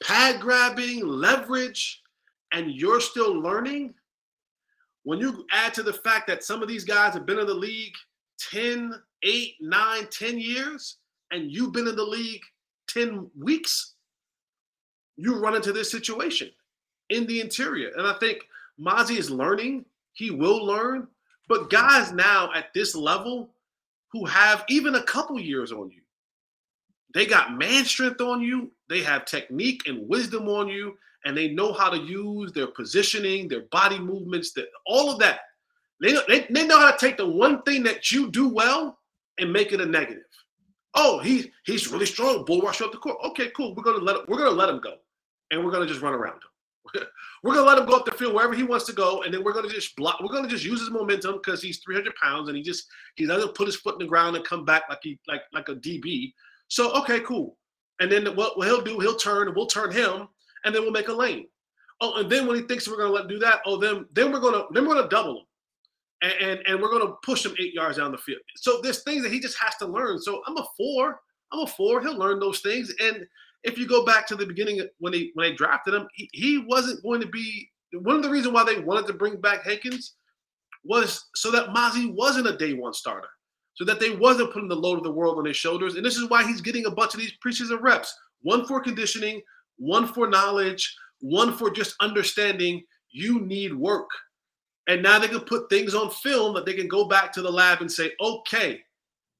pad 0.02 0.40
grabbing, 0.40 1.06
leverage, 1.06 2.02
and 2.52 2.72
you're 2.72 3.00
still 3.00 3.32
learning. 3.32 3.94
When 5.04 5.18
you 5.18 5.46
add 5.52 5.72
to 5.74 5.82
the 5.82 5.92
fact 5.92 6.26
that 6.28 6.44
some 6.44 6.62
of 6.62 6.68
these 6.68 6.84
guys 6.84 7.14
have 7.14 7.26
been 7.26 7.38
in 7.38 7.46
the 7.46 7.54
league 7.54 7.94
10, 8.50 8.94
8, 9.22 9.54
9, 9.60 10.06
10 10.10 10.38
years, 10.38 10.96
and 11.30 11.50
you've 11.50 11.72
been 11.72 11.88
in 11.88 11.96
the 11.96 12.02
league 12.02 12.42
10 12.88 13.30
weeks, 13.38 13.94
you 15.16 15.38
run 15.38 15.54
into 15.54 15.72
this 15.72 15.90
situation 15.90 16.50
in 17.10 17.26
the 17.26 17.40
interior. 17.40 17.90
And 17.96 18.06
I 18.06 18.14
think 18.14 18.46
Mazi 18.80 19.16
is 19.16 19.30
learning 19.30 19.84
he 20.12 20.30
will 20.30 20.64
learn. 20.64 21.08
But 21.48 21.70
guys 21.70 22.12
now 22.12 22.52
at 22.54 22.72
this 22.74 22.94
level 22.94 23.50
who 24.12 24.24
have 24.26 24.64
even 24.68 24.94
a 24.94 25.02
couple 25.02 25.38
years 25.40 25.72
on 25.72 25.90
you, 25.90 26.02
they 27.14 27.26
got 27.26 27.58
man 27.58 27.84
strength 27.84 28.20
on 28.20 28.40
you, 28.40 28.70
they 28.88 29.02
have 29.02 29.24
technique 29.24 29.82
and 29.86 30.08
wisdom 30.08 30.48
on 30.48 30.68
you, 30.68 30.96
and 31.24 31.36
they 31.36 31.48
know 31.48 31.72
how 31.72 31.90
to 31.90 31.98
use 31.98 32.52
their 32.52 32.66
positioning, 32.66 33.48
their 33.48 33.62
body 33.70 33.98
movements, 33.98 34.52
that 34.52 34.66
all 34.86 35.10
of 35.10 35.18
that. 35.18 35.40
They, 36.00 36.14
they, 36.26 36.46
they 36.50 36.66
know 36.66 36.78
how 36.78 36.90
to 36.90 36.98
take 36.98 37.16
the 37.16 37.28
one 37.28 37.62
thing 37.62 37.82
that 37.84 38.10
you 38.10 38.30
do 38.30 38.48
well 38.48 38.98
and 39.38 39.52
make 39.52 39.72
it 39.72 39.80
a 39.80 39.86
negative. 39.86 40.24
Oh, 40.94 41.20
he 41.20 41.50
he's 41.64 41.90
really 41.90 42.06
strong. 42.06 42.44
Bull 42.44 42.60
rush 42.60 42.82
up 42.82 42.92
the 42.92 42.98
court. 42.98 43.16
Okay, 43.24 43.50
cool. 43.56 43.74
We're 43.74 43.82
gonna 43.82 44.04
let 44.04 44.28
we're 44.28 44.38
gonna 44.38 44.50
let 44.50 44.68
him 44.68 44.80
go, 44.80 44.96
and 45.50 45.64
we're 45.64 45.70
gonna 45.70 45.86
just 45.86 46.02
run 46.02 46.12
around 46.12 46.34
him. 46.34 46.51
We're 47.42 47.54
gonna 47.54 47.66
let 47.66 47.78
him 47.78 47.86
go 47.86 47.96
up 47.96 48.04
the 48.04 48.12
field 48.12 48.34
wherever 48.34 48.54
he 48.54 48.62
wants 48.62 48.86
to 48.86 48.92
go, 48.92 49.22
and 49.22 49.32
then 49.32 49.42
we're 49.42 49.52
gonna 49.52 49.68
just 49.68 49.96
block. 49.96 50.20
We're 50.20 50.32
gonna 50.32 50.48
just 50.48 50.64
use 50.64 50.80
his 50.80 50.90
momentum 50.90 51.34
because 51.34 51.62
he's 51.62 51.78
300 51.78 52.14
pounds 52.16 52.48
and 52.48 52.56
he 52.56 52.62
just 52.62 52.86
he 53.16 53.26
doesn't 53.26 53.54
put 53.54 53.66
his 53.66 53.76
foot 53.76 53.94
in 53.94 54.00
the 54.00 54.08
ground 54.08 54.36
and 54.36 54.44
come 54.44 54.64
back 54.64 54.84
like 54.88 55.00
he 55.02 55.18
like 55.28 55.42
like 55.52 55.68
a 55.68 55.74
DB. 55.74 56.32
So 56.68 56.92
okay, 57.00 57.20
cool. 57.20 57.56
And 58.00 58.10
then 58.10 58.26
what, 58.34 58.54
he'll 58.64 58.82
do, 58.82 58.98
he'll 58.98 59.16
turn 59.16 59.48
and 59.48 59.56
we'll 59.56 59.66
turn 59.66 59.92
him, 59.92 60.28
and 60.64 60.74
then 60.74 60.82
we'll 60.82 60.90
make 60.90 61.08
a 61.08 61.12
lane. 61.12 61.46
Oh, 62.00 62.18
and 62.18 62.30
then 62.30 62.46
when 62.46 62.56
he 62.56 62.62
thinks 62.62 62.88
we're 62.88 62.96
gonna 62.96 63.10
let 63.10 63.22
him 63.22 63.28
do 63.28 63.38
that, 63.38 63.60
oh, 63.64 63.76
then 63.76 64.06
then 64.12 64.32
we're 64.32 64.40
gonna 64.40 64.64
then 64.72 64.86
we're 64.86 64.94
gonna 64.94 65.08
double 65.08 65.38
him. 65.38 65.44
And, 66.22 66.32
and, 66.40 66.66
and 66.68 66.80
we're 66.80 66.90
gonna 66.90 67.14
push 67.24 67.44
him 67.44 67.54
eight 67.58 67.74
yards 67.74 67.98
down 67.98 68.12
the 68.12 68.18
field. 68.18 68.40
So 68.56 68.80
there's 68.80 69.02
things 69.02 69.22
that 69.24 69.32
he 69.32 69.40
just 69.40 69.58
has 69.58 69.74
to 69.76 69.86
learn. 69.86 70.20
So 70.20 70.42
I'm 70.46 70.56
a 70.56 70.66
four. 70.76 71.20
I'm 71.52 71.60
a 71.60 71.66
four. 71.66 72.00
He'll 72.00 72.18
learn 72.18 72.40
those 72.40 72.60
things. 72.60 72.92
And 73.00 73.26
if 73.62 73.78
you 73.78 73.86
go 73.86 74.04
back 74.04 74.26
to 74.28 74.36
the 74.36 74.46
beginning 74.46 74.80
when 74.98 75.12
they 75.12 75.30
when 75.34 75.48
they 75.48 75.54
drafted 75.54 75.94
him, 75.94 76.08
he, 76.14 76.28
he 76.32 76.58
wasn't 76.58 77.02
going 77.02 77.20
to 77.20 77.26
be 77.26 77.70
one 77.92 78.16
of 78.16 78.22
the 78.22 78.30
reasons 78.30 78.54
why 78.54 78.64
they 78.64 78.80
wanted 78.80 79.06
to 79.06 79.12
bring 79.12 79.40
back 79.40 79.64
Hankins 79.64 80.14
was 80.84 81.28
so 81.34 81.50
that 81.50 81.68
Mazi 81.68 82.12
wasn't 82.12 82.48
a 82.48 82.56
day 82.56 82.72
one 82.72 82.94
starter, 82.94 83.28
so 83.74 83.84
that 83.84 84.00
they 84.00 84.10
wasn't 84.16 84.52
putting 84.52 84.68
the 84.68 84.74
load 84.74 84.98
of 84.98 85.04
the 85.04 85.12
world 85.12 85.38
on 85.38 85.44
his 85.44 85.56
shoulders. 85.56 85.94
And 85.94 86.04
this 86.04 86.16
is 86.16 86.28
why 86.28 86.44
he's 86.44 86.60
getting 86.60 86.86
a 86.86 86.90
bunch 86.90 87.14
of 87.14 87.20
these 87.20 87.34
preseason 87.44 87.80
reps: 87.80 88.16
one 88.40 88.66
for 88.66 88.80
conditioning, 88.80 89.40
one 89.76 90.06
for 90.06 90.26
knowledge, 90.28 90.94
one 91.20 91.52
for 91.52 91.70
just 91.70 91.94
understanding 92.00 92.82
you 93.10 93.40
need 93.40 93.74
work. 93.74 94.08
And 94.88 95.02
now 95.02 95.18
they 95.18 95.28
can 95.28 95.40
put 95.40 95.70
things 95.70 95.94
on 95.94 96.10
film 96.10 96.54
that 96.54 96.66
they 96.66 96.74
can 96.74 96.88
go 96.88 97.06
back 97.06 97.32
to 97.34 97.42
the 97.42 97.50
lab 97.50 97.80
and 97.80 97.92
say, 97.92 98.10
okay, 98.20 98.80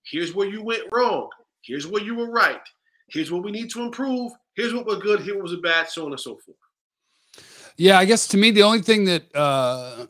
here's 0.04 0.35
where 0.35 0.49
you 0.49 0.62
went 0.62 0.85
wrong. 0.92 1.28
Here's 1.62 1.87
where 1.87 2.02
you 2.02 2.14
were 2.14 2.31
right. 2.31 2.61
Here's 3.09 3.31
what 3.31 3.45
we 3.45 3.50
need 3.50 3.71
to 3.71 3.83
improve. 3.83 4.33
Here's 4.54 4.75
what 4.75 4.87
was 4.87 4.99
good. 4.99 5.21
Here 5.21 5.40
was 5.40 5.52
a 5.52 5.59
bad, 5.59 5.88
so 5.88 6.07
on 6.07 6.12
and 6.12 6.21
so 6.21 6.38
forth. 6.45 6.57
Yeah, 7.76 7.99
I 7.99 8.04
guess 8.04 8.26
to 8.28 8.37
me 8.37 8.50
the 8.50 8.62
only 8.62 8.83
thing 8.83 9.04
that 9.07 9.35
uh 9.35 10.07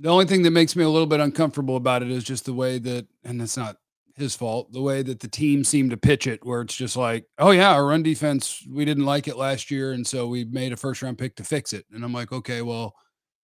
the 0.00 0.08
only 0.08 0.24
thing 0.24 0.42
that 0.42 0.50
makes 0.50 0.74
me 0.74 0.82
a 0.82 0.88
little 0.88 1.06
bit 1.06 1.20
uncomfortable 1.20 1.76
about 1.76 2.02
it 2.02 2.10
is 2.10 2.24
just 2.24 2.46
the 2.46 2.54
way 2.54 2.78
that, 2.78 3.06
and 3.22 3.40
it's 3.42 3.56
not 3.56 3.76
his 4.16 4.34
fault, 4.34 4.72
the 4.72 4.80
way 4.80 5.02
that 5.02 5.20
the 5.20 5.28
team 5.28 5.62
seemed 5.62 5.90
to 5.90 5.96
pitch 5.96 6.26
it, 6.26 6.44
where 6.44 6.62
it's 6.62 6.74
just 6.74 6.96
like, 6.96 7.26
oh 7.38 7.50
yeah, 7.50 7.72
our 7.72 7.86
run 7.86 8.02
defense, 8.02 8.64
we 8.68 8.86
didn't 8.86 9.04
like 9.04 9.28
it 9.28 9.36
last 9.36 9.70
year, 9.70 9.92
and 9.92 10.06
so 10.06 10.26
we 10.26 10.44
made 10.44 10.72
a 10.72 10.76
first 10.76 11.02
round 11.02 11.18
pick 11.18 11.36
to 11.36 11.44
fix 11.44 11.74
it. 11.74 11.84
And 11.92 12.02
I'm 12.02 12.14
like, 12.14 12.32
okay, 12.32 12.62
well, 12.62 12.94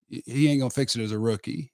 he 0.09 0.49
ain't 0.49 0.61
gonna 0.61 0.71
fix 0.71 0.97
it 0.97 1.03
as 1.03 1.13
a 1.13 1.19
rookie. 1.19 1.73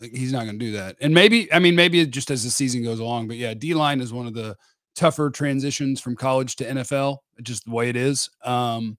Like, 0.00 0.12
he's 0.12 0.32
not 0.32 0.46
gonna 0.46 0.58
do 0.58 0.72
that. 0.72 0.96
And 1.00 1.14
maybe, 1.14 1.52
I 1.52 1.58
mean, 1.58 1.74
maybe 1.74 2.04
just 2.06 2.30
as 2.30 2.44
the 2.44 2.50
season 2.50 2.82
goes 2.82 3.00
along, 3.00 3.28
but 3.28 3.36
yeah, 3.36 3.54
D 3.54 3.74
line 3.74 4.00
is 4.00 4.12
one 4.12 4.26
of 4.26 4.34
the 4.34 4.56
tougher 4.94 5.30
transitions 5.30 6.00
from 6.00 6.16
college 6.16 6.56
to 6.56 6.64
NFL, 6.64 7.18
just 7.42 7.64
the 7.64 7.70
way 7.70 7.88
it 7.88 7.96
is. 7.96 8.28
Um, 8.42 8.98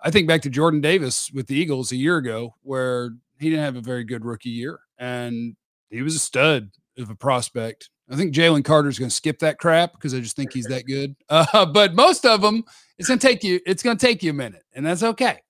I 0.00 0.10
think 0.10 0.28
back 0.28 0.42
to 0.42 0.50
Jordan 0.50 0.80
Davis 0.80 1.30
with 1.32 1.48
the 1.48 1.56
Eagles 1.56 1.92
a 1.92 1.96
year 1.96 2.16
ago, 2.16 2.54
where 2.62 3.10
he 3.38 3.50
didn't 3.50 3.64
have 3.64 3.76
a 3.76 3.80
very 3.80 4.04
good 4.04 4.24
rookie 4.24 4.50
year, 4.50 4.80
and 4.96 5.56
he 5.90 6.02
was 6.02 6.14
a 6.14 6.20
stud 6.20 6.70
of 6.96 7.10
a 7.10 7.14
prospect. 7.14 7.90
I 8.10 8.16
think 8.16 8.34
Jalen 8.34 8.64
Carter's 8.64 8.98
going 8.98 9.10
to 9.10 9.14
skip 9.14 9.40
that 9.40 9.58
crap 9.58 9.92
because 9.92 10.14
I 10.14 10.20
just 10.20 10.34
think 10.34 10.52
he's 10.52 10.66
that 10.66 10.86
good. 10.86 11.14
Uh, 11.28 11.66
but 11.66 11.94
most 11.94 12.24
of 12.24 12.40
them, 12.40 12.64
it's 12.98 13.06
going 13.06 13.18
to 13.18 13.26
take 13.26 13.44
you. 13.44 13.60
It's 13.66 13.82
going 13.82 13.96
to 13.96 14.06
take 14.06 14.22
you 14.22 14.30
a 14.30 14.34
minute, 14.34 14.62
and 14.72 14.86
that's 14.86 15.02
okay. 15.02 15.40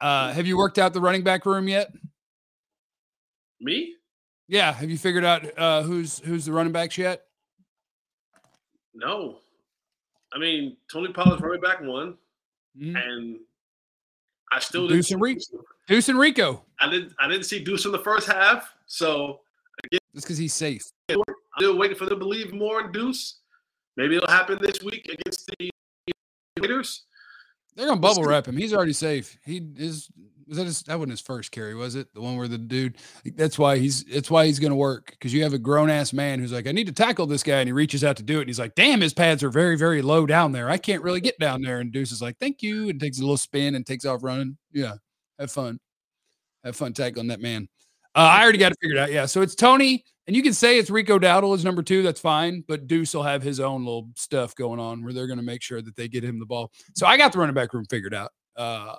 Uh, 0.00 0.32
have 0.32 0.46
you 0.46 0.58
worked 0.58 0.78
out 0.78 0.92
the 0.92 1.00
running 1.00 1.24
back 1.24 1.46
room 1.46 1.68
yet? 1.68 1.90
Me? 3.60 3.95
Yeah. 4.48 4.72
Have 4.72 4.90
you 4.90 4.98
figured 4.98 5.24
out 5.24 5.58
uh, 5.58 5.82
who's 5.82 6.18
who's 6.20 6.46
the 6.46 6.52
running 6.52 6.72
backs 6.72 6.98
yet? 6.98 7.24
No. 8.94 9.38
I 10.32 10.38
mean, 10.38 10.76
Tony 10.92 11.12
Pollard's 11.12 11.42
running 11.42 11.60
back 11.60 11.80
one, 11.80 12.16
mm-hmm. 12.78 12.96
and 12.96 13.38
I 14.52 14.58
still 14.58 14.88
Deuce 14.88 15.10
and, 15.10 15.20
Rico. 15.20 15.64
Deuce 15.88 16.08
and 16.08 16.18
Rico. 16.18 16.62
I 16.80 16.90
didn't. 16.90 17.12
I 17.18 17.28
didn't 17.28 17.44
see 17.44 17.62
Deuce 17.62 17.86
in 17.86 17.92
the 17.92 17.98
first 17.98 18.26
half, 18.26 18.74
so 18.86 19.40
again, 19.84 20.00
just 20.14 20.26
because 20.26 20.38
he's 20.38 20.54
safe. 20.54 20.82
I'm 21.08 21.22
still 21.58 21.78
waiting 21.78 21.96
for 21.96 22.04
them 22.04 22.14
to 22.14 22.16
believe 22.16 22.52
more 22.52 22.82
in 22.82 22.92
Deuce. 22.92 23.38
Maybe 23.96 24.16
it'll 24.16 24.28
happen 24.28 24.58
this 24.60 24.82
week 24.82 25.06
against 25.06 25.50
the 25.58 25.70
Raiders. 26.60 27.04
They're 27.74 27.86
gonna 27.86 28.00
bubble 28.00 28.24
wrap 28.24 28.46
him. 28.46 28.56
He's 28.56 28.74
already 28.74 28.92
safe. 28.92 29.38
He 29.44 29.62
is 29.76 30.08
was 30.48 30.58
that 30.58 30.64
his, 30.64 30.82
that 30.82 30.98
wasn't 30.98 31.12
his 31.12 31.20
first 31.20 31.50
carry, 31.50 31.74
was 31.74 31.94
it? 31.94 32.12
The 32.14 32.20
one 32.20 32.36
where 32.36 32.48
the 32.48 32.58
dude 32.58 32.98
that's 33.34 33.58
why 33.58 33.78
he's 33.78 34.04
that's 34.04 34.30
why 34.30 34.46
he's 34.46 34.58
gonna 34.58 34.76
work 34.76 35.10
because 35.10 35.32
you 35.34 35.42
have 35.42 35.54
a 35.54 35.58
grown 35.58 35.90
ass 35.90 36.12
man 36.12 36.38
who's 36.38 36.52
like, 36.52 36.66
I 36.66 36.72
need 36.72 36.86
to 36.86 36.92
tackle 36.92 37.26
this 37.26 37.42
guy, 37.42 37.58
and 37.58 37.68
he 37.68 37.72
reaches 37.72 38.04
out 38.04 38.16
to 38.18 38.22
do 38.22 38.38
it, 38.38 38.42
and 38.42 38.48
he's 38.48 38.58
like, 38.58 38.74
Damn, 38.74 39.00
his 39.00 39.14
pads 39.14 39.42
are 39.42 39.50
very, 39.50 39.76
very 39.76 40.02
low 40.02 40.26
down 40.26 40.52
there. 40.52 40.70
I 40.70 40.78
can't 40.78 41.02
really 41.02 41.20
get 41.20 41.38
down 41.38 41.62
there. 41.62 41.80
And 41.80 41.92
Deuce 41.92 42.12
is 42.12 42.22
like, 42.22 42.38
Thank 42.38 42.62
you, 42.62 42.88
and 42.88 43.00
takes 43.00 43.18
a 43.18 43.22
little 43.22 43.36
spin 43.36 43.74
and 43.74 43.84
takes 43.86 44.04
off 44.04 44.22
running. 44.22 44.56
Yeah, 44.72 44.94
have 45.38 45.50
fun. 45.50 45.78
Have 46.64 46.76
fun 46.76 46.92
tackling 46.92 47.28
that 47.28 47.40
man. 47.40 47.68
Uh, 48.14 48.20
I 48.20 48.42
already 48.42 48.58
got 48.58 48.72
it 48.72 48.78
figured 48.80 48.98
out. 48.98 49.12
Yeah. 49.12 49.26
So 49.26 49.42
it's 49.42 49.54
Tony, 49.54 50.02
and 50.26 50.34
you 50.34 50.42
can 50.42 50.54
say 50.54 50.78
it's 50.78 50.88
Rico 50.88 51.18
Dowdle 51.18 51.54
is 51.54 51.64
number 51.64 51.82
two. 51.82 52.02
That's 52.02 52.20
fine. 52.20 52.64
But 52.66 52.86
Deuce 52.86 53.14
will 53.14 53.22
have 53.22 53.42
his 53.42 53.60
own 53.60 53.84
little 53.84 54.08
stuff 54.16 54.54
going 54.54 54.80
on 54.80 55.04
where 55.04 55.12
they're 55.12 55.26
going 55.26 55.38
to 55.38 55.44
make 55.44 55.62
sure 55.62 55.82
that 55.82 55.96
they 55.96 56.08
get 56.08 56.24
him 56.24 56.38
the 56.38 56.46
ball. 56.46 56.72
So 56.94 57.06
I 57.06 57.18
got 57.18 57.32
the 57.32 57.38
running 57.38 57.54
back 57.54 57.74
room 57.74 57.84
figured 57.90 58.14
out. 58.14 58.32
Uh, 58.56 58.96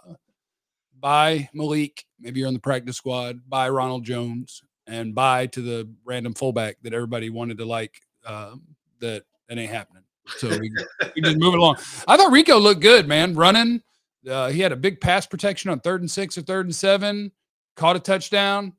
by 0.99 1.49
Malik, 1.53 2.05
maybe 2.19 2.39
you're 2.39 2.47
on 2.47 2.53
the 2.53 2.59
practice 2.59 2.97
squad, 2.97 3.41
by 3.47 3.69
Ronald 3.69 4.03
Jones, 4.03 4.61
and 4.85 5.13
by 5.13 5.47
to 5.47 5.61
the 5.61 5.89
random 6.05 6.33
fullback 6.33 6.77
that 6.83 6.93
everybody 6.93 7.29
wanted 7.29 7.57
to 7.59 7.65
like. 7.65 8.01
Um, 8.25 8.63
that 8.99 9.23
that 9.47 9.57
ain't 9.57 9.71
happening. 9.71 10.03
So 10.37 10.49
we, 10.49 10.71
we 11.15 11.21
just 11.21 11.37
move 11.37 11.53
along. 11.53 11.77
I 12.07 12.17
thought 12.17 12.31
Rico 12.31 12.57
looked 12.57 12.81
good, 12.81 13.07
man. 13.07 13.33
Running. 13.33 13.81
Uh, 14.27 14.49
he 14.49 14.59
had 14.59 14.71
a 14.71 14.75
big 14.75 14.99
pass 14.99 15.25
protection 15.25 15.69
on 15.69 15.79
third 15.79 16.01
and 16.01 16.11
six 16.11 16.37
or 16.37 16.41
third 16.41 16.65
and 16.65 16.75
seven. 16.75 17.31
Caught 17.75 17.95
a 17.95 17.99
touchdown. 17.99 18.73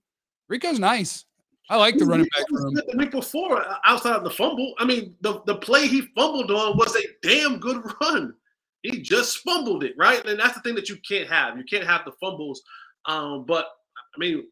Rico's 0.48 0.78
nice. 0.78 1.24
I 1.70 1.76
like 1.76 1.98
the 1.98 2.06
running 2.06 2.28
back 2.36 2.50
room. 2.50 2.74
The 2.74 2.96
week 2.96 3.10
before, 3.10 3.62
uh, 3.62 3.76
outside 3.84 4.16
of 4.16 4.24
the 4.24 4.30
fumble, 4.30 4.74
I 4.78 4.84
mean, 4.84 5.14
the, 5.20 5.42
the 5.44 5.56
play 5.56 5.86
he 5.86 6.02
fumbled 6.16 6.50
on 6.50 6.76
was 6.78 6.96
a 6.96 7.26
damn 7.26 7.58
good 7.58 7.82
run. 8.00 8.34
He 8.82 9.00
just 9.00 9.38
fumbled 9.38 9.84
it, 9.84 9.94
right? 9.98 10.24
And 10.24 10.38
that's 10.38 10.54
the 10.54 10.60
thing 10.60 10.74
that 10.76 10.88
you 10.88 10.96
can't 11.08 11.28
have. 11.28 11.56
You 11.56 11.64
can't 11.64 11.86
have 11.86 12.04
the 12.04 12.12
fumbles. 12.20 12.62
Um, 13.06 13.44
but 13.46 13.66
I 14.14 14.18
mean, 14.18 14.44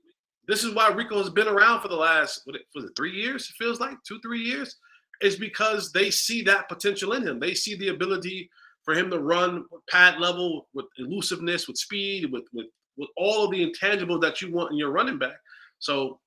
this 0.49 0.65
is 0.65 0.75
why 0.75 0.89
Rico 0.91 1.19
has 1.19 1.31
been 1.31 1.49
around 1.49 1.81
for 1.81 1.89
the 1.89 1.97
last 1.97 2.43
what 2.45 2.57
was 2.75 2.85
it 2.85 2.93
three 2.97 3.13
years? 3.13 3.49
It 3.49 3.63
feels 3.63 3.81
like 3.81 3.97
two, 4.07 4.21
three 4.21 4.41
years. 4.41 4.77
Is 5.23 5.37
because 5.37 5.93
they 5.93 6.11
see 6.11 6.43
that 6.43 6.69
potential 6.69 7.15
in 7.15 7.27
him. 7.27 7.41
They 7.41 7.55
see 7.55 7.75
the 7.75 7.89
ability 7.89 8.51
for 8.85 8.95
him 8.95 9.11
to 9.11 9.19
run 9.19 9.65
pad 9.89 10.21
level 10.21 10.69
with 10.75 10.85
elusiveness, 10.99 11.67
with 11.67 11.79
speed, 11.79 12.31
with 12.31 12.45
with 12.53 12.67
with 12.99 13.09
all 13.17 13.45
of 13.45 13.51
the 13.51 13.65
intangibles 13.65 14.21
that 14.21 14.43
you 14.43 14.53
want 14.53 14.73
in 14.73 14.79
your 14.79 14.91
running 14.91 15.19
back. 15.19 15.37
So, 15.79 16.21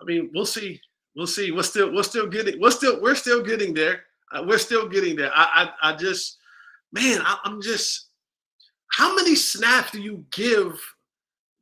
I 0.00 0.04
mean, 0.04 0.30
we'll 0.34 0.46
see. 0.46 0.80
We'll 1.14 1.26
see. 1.26 1.52
We're 1.52 1.62
still 1.62 1.92
we're 1.92 2.02
still 2.02 2.26
getting 2.26 2.60
we're 2.60 2.70
still 2.70 3.00
we're 3.00 3.14
still 3.14 3.42
getting 3.42 3.72
there. 3.72 4.02
Uh, 4.30 4.44
we're 4.46 4.58
still 4.58 4.88
getting 4.88 5.16
there. 5.16 5.30
I 5.34 5.70
I, 5.82 5.90
I 5.90 5.96
just 5.96 6.38
man, 6.96 7.20
I, 7.22 7.38
I'm 7.44 7.60
just, 7.60 8.08
how 8.88 9.14
many 9.14 9.34
snaps 9.34 9.90
do 9.90 10.00
you 10.00 10.24
give 10.32 10.80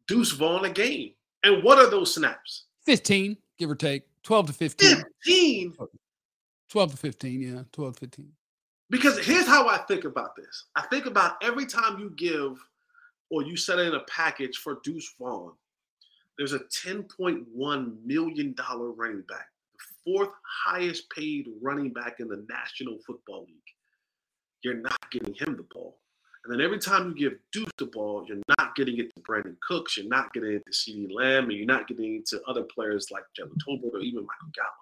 Deuce 0.06 0.32
Vaughn 0.32 0.64
a 0.64 0.70
game? 0.70 1.12
And 1.42 1.62
what 1.62 1.78
are 1.78 1.90
those 1.90 2.14
snaps? 2.14 2.64
15, 2.86 3.36
give 3.58 3.70
or 3.70 3.74
take. 3.74 4.04
12 4.22 4.46
to 4.46 4.52
15. 4.52 5.04
15. 5.24 5.74
12 6.70 6.90
to 6.90 6.96
15, 6.96 7.40
yeah. 7.40 7.62
12 7.72 7.94
to 7.94 8.00
15. 8.00 8.28
Because 8.90 9.18
here's 9.18 9.46
how 9.46 9.68
I 9.68 9.78
think 9.78 10.04
about 10.04 10.36
this. 10.36 10.66
I 10.76 10.82
think 10.82 11.06
about 11.06 11.42
every 11.42 11.66
time 11.66 11.98
you 11.98 12.10
give 12.16 12.58
or 13.30 13.42
you 13.42 13.56
set 13.56 13.78
in 13.78 13.94
a 13.94 14.00
package 14.00 14.58
for 14.58 14.78
Deuce 14.84 15.12
Vaughn, 15.18 15.52
there's 16.38 16.52
a 16.52 16.60
$10.1 16.60 17.46
million 18.04 18.54
running 18.56 19.22
back, 19.22 19.48
the 19.72 19.84
fourth 20.04 20.32
highest 20.66 21.10
paid 21.10 21.48
running 21.60 21.92
back 21.92 22.20
in 22.20 22.28
the 22.28 22.44
National 22.48 22.98
Football 23.06 23.46
League 23.46 23.73
you're 24.64 24.74
not 24.74 25.10
getting 25.10 25.34
him 25.34 25.56
the 25.56 25.66
ball. 25.72 25.98
And 26.44 26.52
then 26.52 26.60
every 26.60 26.78
time 26.78 27.08
you 27.16 27.30
give 27.30 27.38
Deuce 27.52 27.70
the 27.78 27.86
ball, 27.86 28.24
you're 28.28 28.42
not 28.58 28.74
getting 28.74 28.98
it 28.98 29.14
to 29.14 29.22
Brandin 29.22 29.56
Cooks, 29.66 29.96
you're 29.96 30.08
not 30.08 30.32
getting 30.34 30.52
it 30.52 30.62
to 30.66 30.72
CeeDee 30.72 31.12
Lamb, 31.12 31.44
and 31.44 31.52
you're 31.52 31.66
not 31.66 31.88
getting 31.88 32.16
it 32.16 32.26
to 32.26 32.42
other 32.46 32.64
players 32.64 33.08
like 33.10 33.22
Jalen 33.38 33.56
Tolbert 33.66 33.94
or 33.94 34.00
even 34.00 34.20
Michael 34.20 34.52
Gallup. 34.54 34.74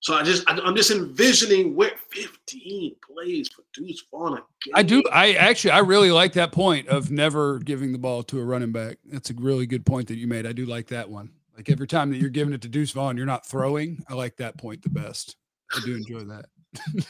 So 0.00 0.14
I 0.14 0.22
just 0.22 0.44
I'm 0.48 0.76
just 0.76 0.92
envisioning 0.92 1.74
where 1.74 1.90
15 2.12 2.94
plays 3.04 3.48
for 3.48 3.62
Deuce 3.74 4.04
Vaughn. 4.10 4.34
Again. 4.34 4.44
I 4.74 4.82
do. 4.82 5.02
I 5.12 5.32
actually 5.32 5.72
I 5.72 5.78
really 5.78 6.12
like 6.12 6.34
that 6.34 6.52
point 6.52 6.86
of 6.86 7.10
never 7.10 7.58
giving 7.58 7.90
the 7.90 7.98
ball 7.98 8.22
to 8.24 8.38
a 8.38 8.44
running 8.44 8.70
back. 8.70 8.98
That's 9.06 9.30
a 9.30 9.34
really 9.34 9.66
good 9.66 9.84
point 9.84 10.06
that 10.08 10.18
you 10.18 10.28
made. 10.28 10.46
I 10.46 10.52
do 10.52 10.66
like 10.66 10.88
that 10.88 11.08
one. 11.10 11.30
Like 11.56 11.70
every 11.70 11.88
time 11.88 12.10
that 12.10 12.18
you're 12.18 12.30
giving 12.30 12.54
it 12.54 12.62
to 12.62 12.68
Deuce 12.68 12.92
Vaughn, 12.92 13.16
you're 13.16 13.26
not 13.26 13.46
throwing. 13.46 14.04
I 14.08 14.14
like 14.14 14.36
that 14.36 14.58
point 14.58 14.82
the 14.82 14.90
best. 14.90 15.34
I 15.74 15.80
do 15.84 15.96
enjoy 15.96 16.20
that. 16.20 16.44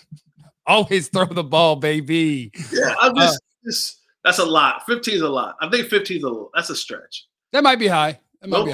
Always 0.69 1.09
throw 1.09 1.27
the 1.27 1.45
ball, 1.45 1.77
baby. 1.77 2.51
Yeah, 2.73 2.95
I'm 3.01 3.15
just, 3.15 3.37
uh, 3.37 3.39
just 3.65 4.01
that's 4.25 4.39
a 4.39 4.45
lot. 4.45 4.85
15 4.87 5.15
is 5.15 5.21
a 5.21 5.29
lot. 5.29 5.57
I 5.61 5.69
think 5.71 5.89
15 5.89 6.17
is 6.19 6.25
a 6.25 6.45
that's 6.55 6.71
a 6.71 6.77
stretch. 6.77 7.27
That 7.53 7.63
might 7.63 7.79
be 7.79 7.87
high. 7.87 8.19
That 8.41 8.51
might 8.51 8.57
Don't 8.59 8.67
be 8.67 8.73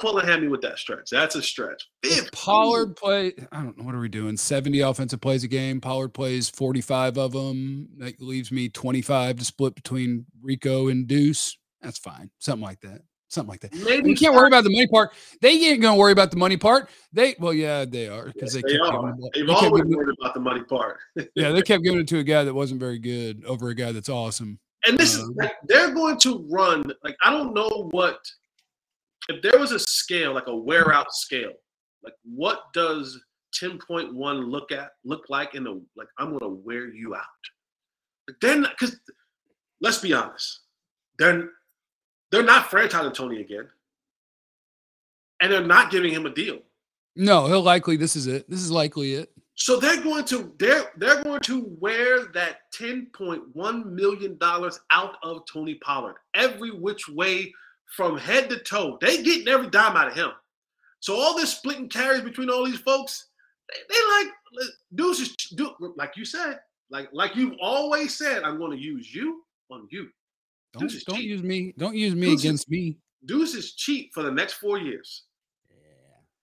pull, 0.00 0.18
high. 0.18 0.22
a 0.22 0.26
hammy 0.26 0.48
with 0.48 0.62
that 0.62 0.78
stretch. 0.78 1.10
That's 1.10 1.36
a 1.36 1.42
stretch. 1.42 1.86
If 2.02 2.30
Pollard 2.32 2.96
play, 2.96 3.34
I 3.52 3.62
don't 3.62 3.76
know. 3.78 3.84
What 3.84 3.94
are 3.94 4.00
we 4.00 4.08
doing? 4.08 4.36
70 4.36 4.80
offensive 4.80 5.20
plays 5.20 5.44
a 5.44 5.48
game. 5.48 5.80
Pollard 5.80 6.14
plays 6.14 6.48
45 6.48 7.18
of 7.18 7.32
them. 7.32 7.88
That 7.98 8.20
leaves 8.20 8.50
me 8.50 8.68
25 8.68 9.36
to 9.36 9.44
split 9.44 9.74
between 9.74 10.26
Rico 10.42 10.88
and 10.88 11.06
Deuce. 11.06 11.56
That's 11.82 11.98
fine. 11.98 12.30
Something 12.38 12.64
like 12.64 12.80
that. 12.80 13.02
Something 13.28 13.50
like 13.50 13.60
that. 13.60 13.74
Maybe 13.74 14.10
We 14.10 14.14
can't 14.14 14.34
worry 14.34 14.46
about 14.46 14.62
the 14.64 14.70
money 14.70 14.86
part. 14.86 15.12
They 15.40 15.50
ain't 15.50 15.82
going 15.82 15.96
to 15.96 15.98
worry 15.98 16.12
about 16.12 16.30
the 16.30 16.36
money 16.36 16.56
part. 16.56 16.88
They, 17.12 17.34
well, 17.40 17.52
yeah, 17.52 17.84
they 17.84 18.08
are 18.08 18.26
Yes, 18.26 18.34
because 18.34 18.52
they, 18.54 18.62
they 18.62 18.78
kept 18.78 18.84
are. 18.84 19.14
They've 19.34 19.46
they 19.46 19.52
always 19.52 19.84
worried 19.84 20.16
about 20.20 20.34
the 20.34 20.40
money 20.40 20.62
part. 20.62 20.98
yeah, 21.34 21.50
they 21.50 21.62
kept 21.62 21.82
giving 21.82 22.00
it 22.00 22.08
to 22.08 22.18
a 22.18 22.24
guy 22.24 22.44
that 22.44 22.54
wasn't 22.54 22.78
very 22.78 22.98
good 22.98 23.44
over 23.44 23.68
a 23.68 23.74
guy 23.74 23.90
that's 23.90 24.08
awesome. 24.08 24.58
And 24.86 24.96
this 24.96 25.14
is 25.14 25.22
Um, 25.22 25.34
like 25.36 25.54
they're 25.64 25.90
going 25.92 26.18
to 26.18 26.46
run 26.48 26.84
like 27.02 27.16
I 27.22 27.30
don't 27.30 27.52
know 27.52 27.88
what 27.90 28.20
if 29.28 29.42
there 29.42 29.58
was 29.58 29.72
a 29.72 29.78
scale 29.80 30.32
like 30.32 30.46
a 30.46 30.54
wear 30.54 30.92
out 30.92 31.12
scale 31.12 31.54
like 32.04 32.14
what 32.22 32.72
does 32.72 33.20
10.1 33.60 34.12
look 34.48 34.70
at 34.70 34.90
look 35.04 35.24
like 35.28 35.54
in 35.54 35.64
the 35.64 35.82
like 35.96 36.08
I'm 36.18 36.28
going 36.28 36.40
to 36.40 36.62
wear 36.64 36.88
you 36.88 37.14
out. 37.14 37.24
But 38.26 38.36
then 38.40 38.62
because 38.62 38.98
let's 39.80 39.98
be 39.98 40.12
honest, 40.12 40.60
they're 41.18 41.50
they're 42.36 42.44
not 42.44 42.70
franchising 42.70 43.14
Tony 43.14 43.40
again, 43.40 43.68
and 45.40 45.50
they're 45.50 45.64
not 45.64 45.90
giving 45.90 46.12
him 46.12 46.26
a 46.26 46.30
deal. 46.30 46.58
No, 47.14 47.46
he'll 47.46 47.62
likely, 47.62 47.96
this 47.96 48.14
is 48.14 48.26
it. 48.26 48.48
This 48.50 48.60
is 48.60 48.70
likely 48.70 49.14
it. 49.14 49.32
So 49.54 49.80
they're 49.80 50.02
going 50.02 50.26
to 50.26 50.52
they're 50.58 50.92
they're 50.98 51.24
going 51.24 51.40
to 51.40 51.74
wear 51.80 52.26
that 52.34 52.70
10.1 52.78 53.86
million 53.86 54.36
dollars 54.36 54.78
out 54.90 55.16
of 55.22 55.46
Tony 55.50 55.76
Pollard 55.76 56.16
every 56.34 56.72
which 56.72 57.08
way 57.08 57.54
from 57.96 58.18
head 58.18 58.50
to 58.50 58.58
toe. 58.58 58.98
They 59.00 59.22
getting 59.22 59.48
every 59.48 59.70
dime 59.70 59.96
out 59.96 60.08
of 60.08 60.14
him. 60.14 60.28
So 61.00 61.18
all 61.18 61.34
this 61.34 61.56
splitting 61.56 61.88
carries 61.88 62.20
between 62.20 62.50
all 62.50 62.66
these 62.66 62.80
folks, 62.80 63.28
they, 63.70 63.94
they 63.94 64.00
like 64.18 64.70
Deuce 64.94 65.20
is 65.20 65.34
do 65.54 65.70
like 65.96 66.18
you 66.18 66.26
said, 66.26 66.60
like 66.90 67.08
like 67.14 67.34
you've 67.34 67.56
always 67.58 68.14
said, 68.14 68.42
I'm 68.42 68.58
going 68.58 68.72
to 68.72 68.82
use 68.82 69.14
you 69.14 69.42
on 69.70 69.88
you. 69.90 70.10
Don't, 70.78 70.88
Deuce 70.88 70.94
is 70.96 71.04
don't 71.04 71.16
cheap. 71.16 71.26
use 71.28 71.42
me. 71.42 71.74
Don't 71.78 71.96
use 71.96 72.14
me 72.14 72.26
Deuce 72.28 72.38
is- 72.40 72.44
against 72.44 72.70
me. 72.70 72.98
Deuce 73.24 73.54
is 73.54 73.72
cheap 73.74 74.12
for 74.14 74.22
the 74.22 74.30
next 74.30 74.54
four 74.54 74.78
years. 74.78 75.24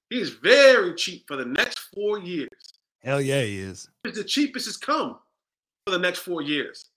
He 0.10 0.20
is 0.20 0.32
very 0.32 0.94
cheap 0.96 1.24
for 1.28 1.36
the 1.38 1.46
next 1.46 1.80
four 1.94 2.20
years. 2.20 2.50
Hell 3.02 3.22
yeah, 3.22 3.42
he 3.42 3.58
is. 3.60 3.90
It's 4.04 4.18
the 4.18 4.24
cheapest 4.24 4.68
it's 4.68 4.78
come 4.78 5.18
for 5.86 5.92
the 5.92 5.98
next 6.00 6.20
four 6.20 6.42
years. 6.42 6.90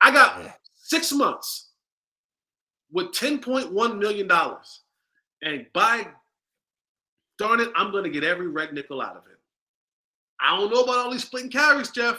I 0.00 0.10
got 0.12 0.42
Yeah. 0.42 0.52
six 0.74 1.10
months 1.12 1.70
with 2.92 3.12
$10.1 3.12 3.98
million. 3.98 4.30
And 5.42 5.66
by 5.72 6.08
darn 7.38 7.60
it, 7.60 7.70
I'm 7.74 7.90
going 7.92 8.04
to 8.04 8.10
get 8.10 8.24
every 8.24 8.48
red 8.48 8.72
nickel 8.72 9.00
out 9.00 9.16
of 9.16 9.24
it. 9.26 9.38
I 10.40 10.56
don't 10.56 10.70
know 10.72 10.82
about 10.82 10.96
all 10.98 11.10
these 11.10 11.24
splitting 11.24 11.50
carries, 11.50 11.90
Jeff. 11.90 12.18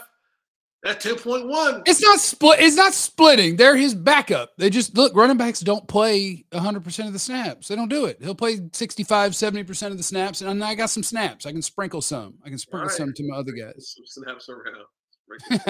That 0.83 0.99
10.1. 0.99 1.83
It's 1.85 2.01
not 2.01 2.19
split. 2.19 2.59
It's 2.59 2.75
not 2.75 2.93
splitting. 2.93 3.55
They're 3.55 3.77
his 3.77 3.93
backup. 3.93 4.49
They 4.57 4.71
just 4.71 4.97
look. 4.97 5.15
Running 5.15 5.37
backs 5.37 5.59
don't 5.59 5.87
play 5.87 6.43
100 6.51 6.83
percent 6.83 7.05
of 7.07 7.13
the 7.13 7.19
snaps. 7.19 7.67
They 7.67 7.75
don't 7.75 7.87
do 7.87 8.05
it. 8.05 8.17
He'll 8.19 8.33
play 8.33 8.59
65, 8.73 9.35
70 9.35 9.63
percent 9.63 9.91
of 9.91 9.97
the 9.97 10.03
snaps, 10.03 10.41
and 10.41 10.63
I 10.63 10.73
got 10.73 10.89
some 10.89 11.03
snaps. 11.03 11.45
I 11.45 11.51
can 11.51 11.61
sprinkle 11.61 12.01
some. 12.01 12.33
I 12.43 12.49
can 12.49 12.57
sprinkle 12.57 12.85
Alright. 12.85 12.97
some 12.97 13.13
to 13.13 13.27
my 13.27 13.37
other 13.37 13.51
guys. 13.51 13.95
Some 13.95 14.23
snaps 14.25 14.49
around. 14.49 14.85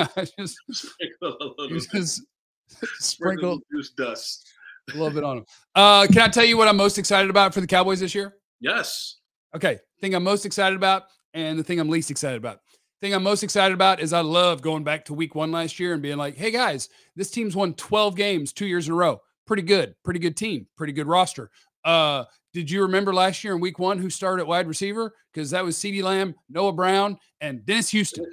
I 0.16 0.28
just, 0.40 0.56
Sprinkle 0.72 1.38
a 1.42 1.62
little, 1.62 1.78
just 1.94 2.22
sprinkle 2.70 2.98
sprinkle 3.00 3.60
juice 3.72 3.90
dust. 3.92 4.48
a 4.90 4.94
little 4.94 5.12
bit 5.12 5.26
on 5.26 5.38
them. 5.38 5.46
Uh, 5.76 6.08
can 6.08 6.20
I 6.20 6.30
tell 6.30 6.46
you 6.46 6.58
what 6.58 6.70
I'm 6.70 6.78
most 6.78 6.98
excited 6.98 7.30
about 7.30 7.54
for 7.54 7.60
the 7.60 7.68
Cowboys 7.68 8.00
this 8.00 8.16
year? 8.16 8.36
Yes. 8.62 9.18
Okay, 9.54 9.78
thing 10.00 10.16
I'm 10.16 10.24
most 10.24 10.46
excited 10.46 10.78
about, 10.78 11.04
and 11.34 11.60
the 11.60 11.64
thing 11.64 11.80
I'm 11.80 11.90
least 11.90 12.10
excited 12.12 12.38
about. 12.38 12.60
Thing 13.02 13.16
I'm 13.16 13.24
most 13.24 13.42
excited 13.42 13.74
about 13.74 14.00
is 14.00 14.14
I 14.14 14.22
love 14.22 14.62
going 14.62 14.84
back 14.84 15.06
to 15.06 15.16
week 15.16 15.34
one 15.34 15.52
last 15.52 15.80
year 15.80 15.94
and 15.94 16.04
being 16.04 16.18
like, 16.18 16.38
hey 16.38 16.52
guys, 16.52 16.88
this 17.16 17.32
team's 17.32 17.56
won 17.56 17.74
12 17.74 18.16
games 18.16 18.54
two 18.54 18.68
years 18.68 18.88
in 18.88 18.94
a 18.94 18.96
row. 18.96 19.20
Pretty 19.48 19.64
good, 19.64 19.96
pretty 20.04 20.20
good 20.20 20.38
team, 20.38 20.68
pretty 20.78 20.94
good 20.94 21.08
roster. 21.08 21.50
Uh, 21.84 22.26
did 22.54 22.70
you 22.70 22.84
remember 22.84 23.12
last 23.12 23.44
year 23.44 23.56
in 23.56 23.60
week 23.60 23.80
one 23.80 23.98
who 23.98 24.12
started 24.12 24.44
at 24.44 24.48
wide 24.48 24.68
receiver? 24.68 25.16
Because 25.34 25.50
that 25.50 25.64
was 25.64 25.78
CeeDee 25.78 26.04
Lamb, 26.04 26.36
Noah 26.48 26.74
Brown, 26.74 27.18
and 27.40 27.66
Dennis 27.66 27.90
Houston. 27.90 28.24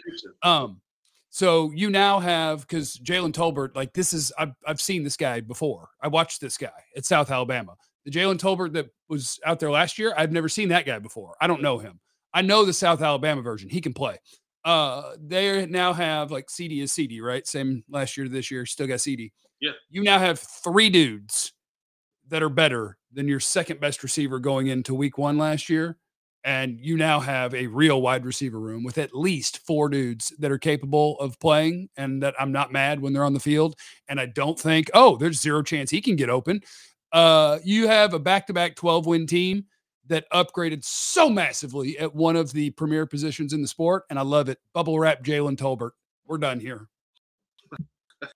Um, 0.43 0.83
so 1.31 1.71
you 1.75 1.89
now 1.89 2.21
have 2.21 2.61
because 2.61 2.99
Jalen 2.99 3.33
Tolbert, 3.33 3.75
like 3.75 3.95
this 3.95 4.13
is 4.13 4.31
I've 4.39 4.53
I've 4.67 4.83
seen 4.83 5.03
this 5.03 5.17
guy 5.17 5.41
before. 5.41 5.89
I 6.03 6.09
watched 6.09 6.43
this 6.43 6.59
guy 6.59 6.69
at 6.95 7.07
South 7.07 7.31
Alabama. 7.31 7.75
The 8.05 8.11
Jalen 8.11 8.39
Tolbert 8.39 8.75
that 8.75 8.91
was 9.09 9.41
out 9.47 9.61
there 9.61 9.71
last 9.71 9.99
year, 9.99 10.13
I've 10.15 10.33
never 10.33 10.51
seen 10.51 10.69
that 10.69 10.85
guy 10.85 10.99
before. 10.99 11.37
I 11.41 11.47
don't 11.47 11.63
know 11.63 11.79
him. 11.79 12.01
I 12.35 12.43
know 12.43 12.67
the 12.67 12.75
South 12.75 13.01
Alabama 13.01 13.41
version. 13.41 13.71
He 13.71 13.81
can 13.81 13.95
play. 13.95 14.19
Uh, 14.65 15.15
they 15.21 15.67
now 15.67 15.93
have 15.93 16.31
like 16.31 16.49
CeeDee 16.49 16.83
is 16.83 16.93
CeeDee, 16.93 17.23
right? 17.23 17.47
Same 17.47 17.85
last 17.89 18.17
year 18.17 18.25
to 18.25 18.33
this 18.33 18.51
year. 18.51 18.67
Still 18.67 18.87
got 18.87 18.99
CeeDee. 18.99 19.33
Yeah. 19.61 19.73
You 19.91 20.03
now 20.03 20.19
have 20.19 20.39
three 20.39 20.91
dudes 20.91 21.53
that 22.29 22.43
are 22.43 22.49
better 22.49 22.97
than 23.13 23.29
your 23.29 23.41
second 23.41 23.81
best 23.81 24.03
receiver 24.03 24.39
going 24.39 24.69
into 24.69 24.95
week 24.95 25.19
one 25.19 25.39
last 25.39 25.69
year. 25.69 25.97
And 26.45 26.79
you 26.81 26.97
now 26.97 27.21
have 27.21 27.55
a 27.55 27.67
real 27.67 28.01
wide 28.01 28.25
receiver 28.25 28.61
room 28.61 28.85
with 28.85 28.97
at 28.99 29.15
least 29.15 29.59
four 29.67 29.89
dudes 29.89 30.33
that 30.39 30.53
are 30.53 30.59
capable 30.59 31.19
of 31.19 31.39
playing 31.41 31.89
and 31.97 32.23
that 32.23 32.35
I'm 32.39 32.53
not 32.53 32.73
mad 32.73 33.01
when 33.01 33.13
they're 33.13 33.25
on 33.25 33.35
the 33.35 33.41
field. 33.41 33.75
And 34.09 34.21
I 34.21 34.27
don't 34.27 34.59
think, 34.59 34.89
oh, 34.95 35.17
there's 35.17 35.41
zero 35.41 35.63
chance 35.63 35.91
he 35.91 36.01
can 36.01 36.17
get 36.17 36.31
open. 36.31 36.63
Uh, 37.13 37.59
you 37.65 37.89
have 37.89 38.15
a 38.15 38.19
back 38.19 38.47
to 38.47 38.53
back 38.53 38.77
12 38.77 39.07
win 39.07 39.27
team 39.27 39.65
that 40.09 40.31
upgraded 40.33 40.85
so 40.85 41.29
massively 41.29 41.99
at 41.99 42.15
one 42.15 42.37
of 42.37 42.53
the 42.53 42.71
premier 42.71 43.07
positions 43.07 43.53
in 43.53 43.63
the 43.63 43.69
sport. 43.69 44.05
And 44.11 44.19
I 44.19 44.23
love 44.23 44.49
it. 44.49 44.59
Bubble 44.73 44.99
wrap 44.99 45.23
Jalen 45.23 45.57
Tolbert. 45.57 45.93
We're 46.27 46.39
done 46.39 46.61
here. 46.61 46.89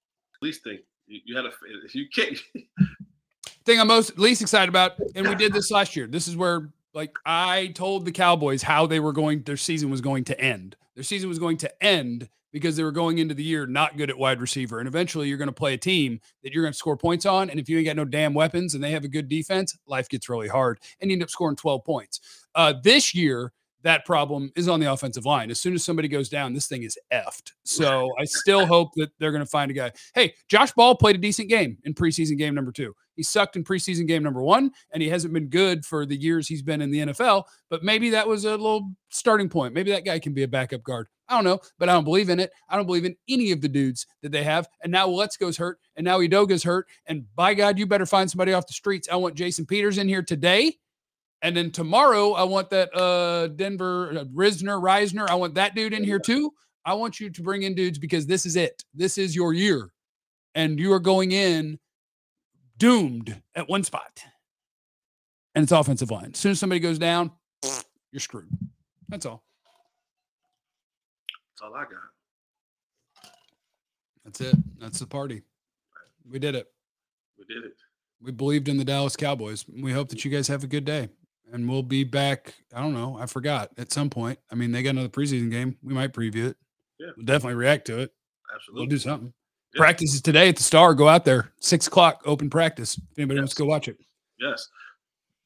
Least 0.43 0.65
thing. 0.65 0.79
You, 1.07 1.21
you 1.25 1.37
had 1.37 1.47
a 1.47 1.51
you 1.93 2.07
can't 2.15 2.39
thing 3.65 3.81
I'm 3.81 3.89
most 3.89 4.19
least 4.19 4.43
excited 4.43 4.69
about, 4.69 4.93
and 5.15 5.29
we 5.29 5.35
did 5.35 5.53
this 5.53 5.71
last 5.71 5.97
year. 5.97 6.07
This 6.07 6.29
is 6.29 6.37
where 6.37 6.71
like 6.95 7.15
I 7.25 7.69
told 7.75 8.05
the 8.05 8.13
Cowboys 8.13 8.63
how 8.63 8.87
they 8.87 9.01
were 9.01 9.13
going, 9.13 9.43
their 9.43 9.57
season 9.57 9.91
was 9.91 10.01
going 10.01 10.25
to 10.25 10.41
end. 10.41 10.77
Their 10.95 11.05
season 11.05 11.29
was 11.29 11.39
going 11.39 11.57
to 11.59 11.85
end 11.85 12.29
because 12.53 12.77
they 12.77 12.85
were 12.85 12.93
going 12.93 13.19
into 13.19 13.35
the 13.35 13.43
year 13.43 13.67
not 13.67 13.97
good 13.97 14.11
at 14.11 14.19
wide 14.19 14.41
receiver. 14.41 14.79
And 14.79 14.87
eventually 14.87 15.29
you're 15.29 15.39
going 15.39 15.49
to 15.49 15.53
play 15.53 15.75
a 15.75 15.79
team 15.79 16.21
that 16.43 16.53
you're 16.53 16.63
going 16.63 16.73
to 16.73 16.79
score 16.79 16.97
points 16.97 17.27
on. 17.27 17.51
And 17.51 17.59
if 17.59 17.69
you 17.69 17.79
ain't 17.79 17.87
got 17.87 17.97
no 17.97 18.05
damn 18.05 18.35
weapons 18.35 18.75
and 18.75 18.85
they 18.85 18.91
have 18.91 19.05
a 19.05 19.09
good 19.09 19.29
defense, 19.29 19.77
life 19.87 20.09
gets 20.09 20.29
really 20.29 20.49
hard 20.49 20.79
and 21.01 21.11
you 21.11 21.15
end 21.15 21.23
up 21.23 21.31
scoring 21.31 21.57
12 21.57 21.85
points. 21.85 22.21
Uh, 22.55 22.75
this 22.83 23.15
year, 23.15 23.53
that 23.83 24.05
problem 24.05 24.51
is 24.57 24.69
on 24.69 24.81
the 24.81 24.93
offensive 24.93 25.25
line. 25.25 25.51
As 25.51 25.61
soon 25.61 25.75
as 25.75 25.85
somebody 25.85 26.09
goes 26.09 26.29
down, 26.29 26.53
this 26.53 26.67
thing 26.67 26.83
is 26.83 26.99
effed. 27.13 27.53
So 27.65 28.11
I 28.19 28.25
still 28.25 28.67
hope 28.67 28.91
that 28.97 29.11
they're 29.19 29.33
going 29.33 29.45
to 29.45 29.51
find 29.51 29.71
a 29.71 29.75
guy. 29.75 29.93
Hey, 30.15 30.35
Josh 30.49 30.73
Ball 30.73 30.95
played 30.95 31.17
a 31.17 31.19
decent 31.19 31.49
game 31.49 31.79
in 31.85 31.95
preseason 31.95 32.39
game 32.39 32.55
number 32.55 32.73
two. 32.73 32.95
He 33.15 33.23
sucked 33.23 33.57
in 33.57 33.65
preseason 33.65 34.07
game 34.07 34.23
number 34.23 34.43
one, 34.43 34.71
and 34.93 35.03
he 35.03 35.09
hasn't 35.09 35.35
been 35.35 35.49
good 35.49 35.85
for 35.85 36.07
the 36.07 36.17
years 36.17 36.49
he's 36.49 36.63
been 36.63 36.81
in 36.81 36.91
the 36.91 36.99
NFL. 37.01 37.45
But 37.69 37.83
maybe 37.83 38.11
that 38.11 38.27
was 38.27 38.45
a 38.45 38.51
little 38.51 38.93
starting 39.11 39.49
point. 39.49 39.75
Maybe 39.75 39.91
that 39.91 40.05
guy 40.05 40.19
can 40.19 40.33
be 40.33 40.45
a 40.45 40.49
backup 40.49 40.83
guard. 40.83 41.09
I 41.29 41.35
don't 41.35 41.45
know, 41.45 41.61
but 41.79 41.89
I 41.89 41.93
don't 41.93 42.05
believe 42.05 42.31
in 42.31 42.41
it. 42.41 42.53
I 42.69 42.77
don't 42.77 42.87
believe 42.87 43.05
in 43.05 43.17
any 43.29 43.53
of 43.53 43.61
the 43.61 43.69
dudes 43.69 44.07
that 44.23 44.33
they 44.33 44.43
have. 44.43 44.69
And 44.83 44.93
now 44.93 45.09
Let's 45.09 45.37
Go's 45.37 45.57
hurt, 45.57 45.79
and 45.97 46.05
now 46.05 46.21
Edoga's 46.21 46.63
hurt. 46.63 46.87
And 47.07 47.25
by 47.35 47.55
God, 47.55 47.79
you 47.79 47.87
better 47.87 48.07
find 48.07 48.31
somebody 48.31 48.53
off 48.53 48.67
the 48.67 48.73
streets. 48.73 49.09
I 49.11 49.17
want 49.17 49.35
Jason 49.35 49.67
Peters 49.67 49.99
in 49.99 50.09
here 50.09 50.23
today. 50.23 50.77
And 51.43 51.57
then 51.57 51.71
tomorrow, 51.71 52.33
I 52.33 52.45
want 52.45 52.71
that 52.71 52.95
uh 52.97 53.49
Denver 53.49 54.11
uh, 54.11 54.25
Risner, 54.27 54.81
Reisner. 54.81 55.29
I 55.29 55.35
want 55.35 55.55
that 55.55 55.75
dude 55.75 55.93
in 55.93 56.05
here 56.05 56.19
too. 56.21 56.53
I 56.85 56.95
want 56.95 57.21
you 57.21 57.31
to 57.31 57.43
bring 57.43 57.63
in 57.63 57.75
dudes 57.75 57.99
because 57.99 58.27
this 58.27 58.47
is 58.47 58.57
it. 58.57 58.83
This 58.95 59.19
is 59.19 59.37
your 59.37 59.53
year. 59.53 59.93
And 60.55 60.79
you 60.79 60.93
are 60.93 61.01
going 61.01 61.33
in 61.33 61.79
doomed 62.79 63.41
at 63.55 63.69
one 63.69 63.85
spot. 63.85 64.23
And 65.55 65.63
it's 65.63 65.73
offensive 65.73 66.11
line. 66.11 66.31
As 66.33 66.39
soon 66.39 66.53
as 66.53 66.59
somebody 66.59 66.81
goes 66.81 66.99
down, 66.99 67.31
you're 68.11 68.21
screwed. 68.21 68.49
That's 69.09 69.27
all. 69.27 69.45
That's 71.51 71.63
all 71.63 71.75
I 71.75 71.83
got. 71.85 73.31
That's 74.25 74.41
it. 74.41 74.57
That's 74.81 74.99
the 74.99 75.07
party. 75.07 75.43
We 76.29 76.39
did 76.39 76.55
it. 76.55 76.69
We 77.39 77.45
did 77.45 77.65
it. 77.65 77.75
We 78.21 78.33
believed 78.33 78.69
in 78.69 78.77
the 78.77 78.85
Dallas 78.85 79.17
Cowboys. 79.17 79.65
We 79.69 79.93
hope 79.93 80.09
that 80.09 80.25
you 80.25 80.31
guys 80.31 80.49
have 80.49 80.65
a 80.65 80.69
good 80.69 80.85
day. 80.85 81.09
And 81.53 81.69
we'll 81.69 81.83
be 81.83 82.03
back. 82.03 82.55
I 82.75 82.81
don't 82.81 82.95
know. 82.95 83.19
I 83.21 83.27
forgot 83.27 83.71
at 83.79 83.93
some 83.93 84.09
point. 84.09 84.39
I 84.51 84.55
mean, 84.55 84.73
they 84.73 84.83
got 84.83 84.91
another 84.91 85.09
preseason 85.11 85.51
game. 85.51 85.77
We 85.83 85.93
might 85.93 86.13
preview 86.13 86.49
it. 86.51 86.57
Yeah. 86.99 87.09
We'll 87.17 87.27
definitely 87.27 87.57
react 87.57 87.87
to 87.89 87.99
it. 88.01 88.13
Absolutely. 88.55 88.81
We'll 88.83 88.91
do 88.91 88.99
something. 88.99 89.33
Yeah. 89.75 89.79
Practice 89.81 90.15
is 90.15 90.23
today 90.23 90.49
at 90.49 90.57
the 90.57 90.63
Star. 90.63 90.95
Go 90.95 91.09
out 91.09 91.25
there. 91.25 91.53
Six 91.61 91.87
o'clock, 91.87 92.23
open 92.25 92.49
practice. 92.51 92.97
If 92.97 93.19
anybody 93.19 93.41
wants 93.41 93.55
to 93.55 93.63
go 93.63 93.67
watch 93.67 93.89
it. 93.89 93.99
Yes. 94.41 94.69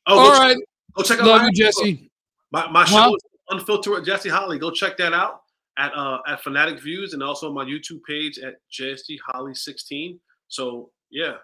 Oh, 0.07 0.19
All 0.19 0.31
right. 0.39 0.57
go 0.95 1.03
check 1.03 1.19
out 1.21 1.27
Love 1.27 1.43
my, 1.43 1.47
you, 1.49 1.53
Jesse. 1.53 2.11
my, 2.53 2.71
my 2.71 2.85
show 2.85 2.97
Huh? 2.97 3.13
is 3.15 3.21
Unfiltered 3.51 3.93
with 3.93 4.05
Jesse 4.07 4.29
Holley. 4.29 4.59
Go 4.59 4.71
check 4.73 4.97
that 4.99 5.13
out 5.13 5.43
at 5.79 5.93
uh 5.95 6.19
at 6.27 6.43
Fanatic 6.43 6.81
Views 6.81 7.13
and 7.15 7.23
also 7.23 7.49
on 7.49 7.55
my 7.55 7.65
YouTube 7.65 8.01
page 8.09 8.39
at 8.41 8.55
Jesse 8.71 9.21
Holly 9.25 9.55
16. 9.55 10.19
So 10.49 10.91
yeah, 11.11 11.35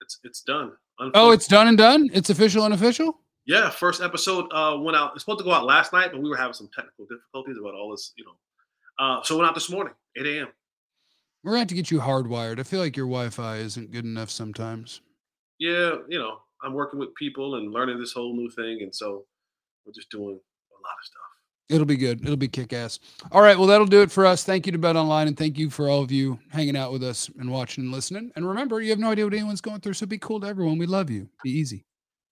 it's 0.00 0.18
it's 0.24 0.40
done. 0.42 0.72
Oh, 1.14 1.30
it's 1.32 1.46
done 1.46 1.68
and 1.68 1.76
done. 1.76 2.08
It's 2.14 2.30
official 2.30 2.64
and 2.64 2.72
official. 2.72 3.18
Yeah, 3.46 3.70
first 3.70 4.00
episode 4.00 4.46
uh, 4.52 4.76
went 4.78 4.96
out. 4.96 5.12
It's 5.14 5.24
supposed 5.24 5.40
to 5.40 5.44
go 5.44 5.52
out 5.52 5.64
last 5.64 5.92
night, 5.92 6.10
but 6.12 6.22
we 6.22 6.28
were 6.28 6.36
having 6.36 6.52
some 6.52 6.68
technical 6.74 7.06
difficulties 7.06 7.56
about 7.58 7.74
all 7.74 7.90
this, 7.90 8.12
you 8.16 8.24
know. 8.24 8.32
Uh, 8.98 9.22
so 9.22 9.34
it 9.34 9.38
went 9.38 9.48
out 9.48 9.54
this 9.54 9.70
morning, 9.70 9.94
8 10.16 10.26
a.m. 10.26 10.48
We're 11.42 11.52
gonna 11.52 11.60
have 11.60 11.68
to 11.68 11.74
get 11.74 11.90
you 11.90 11.98
hardwired. 11.98 12.60
I 12.60 12.62
feel 12.62 12.78
like 12.78 12.96
your 12.96 13.06
Wi-Fi 13.06 13.56
isn't 13.56 13.90
good 13.90 14.04
enough 14.04 14.30
sometimes. 14.30 15.00
Yeah, 15.58 15.96
you 16.08 16.18
know, 16.18 16.38
I'm 16.62 16.72
working 16.72 17.00
with 17.00 17.14
people 17.16 17.56
and 17.56 17.72
learning 17.72 17.98
this 17.98 18.12
whole 18.12 18.36
new 18.36 18.48
thing, 18.48 18.78
and 18.82 18.94
so 18.94 19.24
we're 19.84 19.92
just 19.92 20.10
doing 20.10 20.24
a 20.24 20.28
lot 20.28 20.94
of 20.98 21.04
stuff. 21.04 21.22
It'll 21.68 21.86
be 21.86 21.96
good. 21.96 22.22
It'll 22.22 22.36
be 22.36 22.48
kick 22.48 22.72
ass. 22.72 22.98
All 23.30 23.40
right. 23.40 23.56
Well, 23.56 23.66
that'll 23.66 23.86
do 23.86 24.02
it 24.02 24.10
for 24.10 24.26
us. 24.26 24.44
Thank 24.44 24.66
you 24.66 24.72
to 24.72 24.78
Bet 24.78 24.94
Online 24.94 25.28
and 25.28 25.36
thank 25.36 25.58
you 25.58 25.70
for 25.70 25.88
all 25.88 26.02
of 26.02 26.12
you 26.12 26.38
hanging 26.50 26.76
out 26.76 26.92
with 26.92 27.02
us 27.02 27.30
and 27.38 27.50
watching 27.50 27.84
and 27.84 27.92
listening. 27.92 28.30
And 28.36 28.46
remember, 28.46 28.82
you 28.82 28.90
have 28.90 28.98
no 28.98 29.10
idea 29.10 29.24
what 29.24 29.32
anyone's 29.32 29.62
going 29.62 29.80
through. 29.80 29.94
So 29.94 30.04
be 30.04 30.18
cool 30.18 30.40
to 30.40 30.46
everyone. 30.46 30.76
We 30.76 30.84
love 30.84 31.08
you. 31.08 31.30
Be 31.42 31.50
easy. 31.50 31.86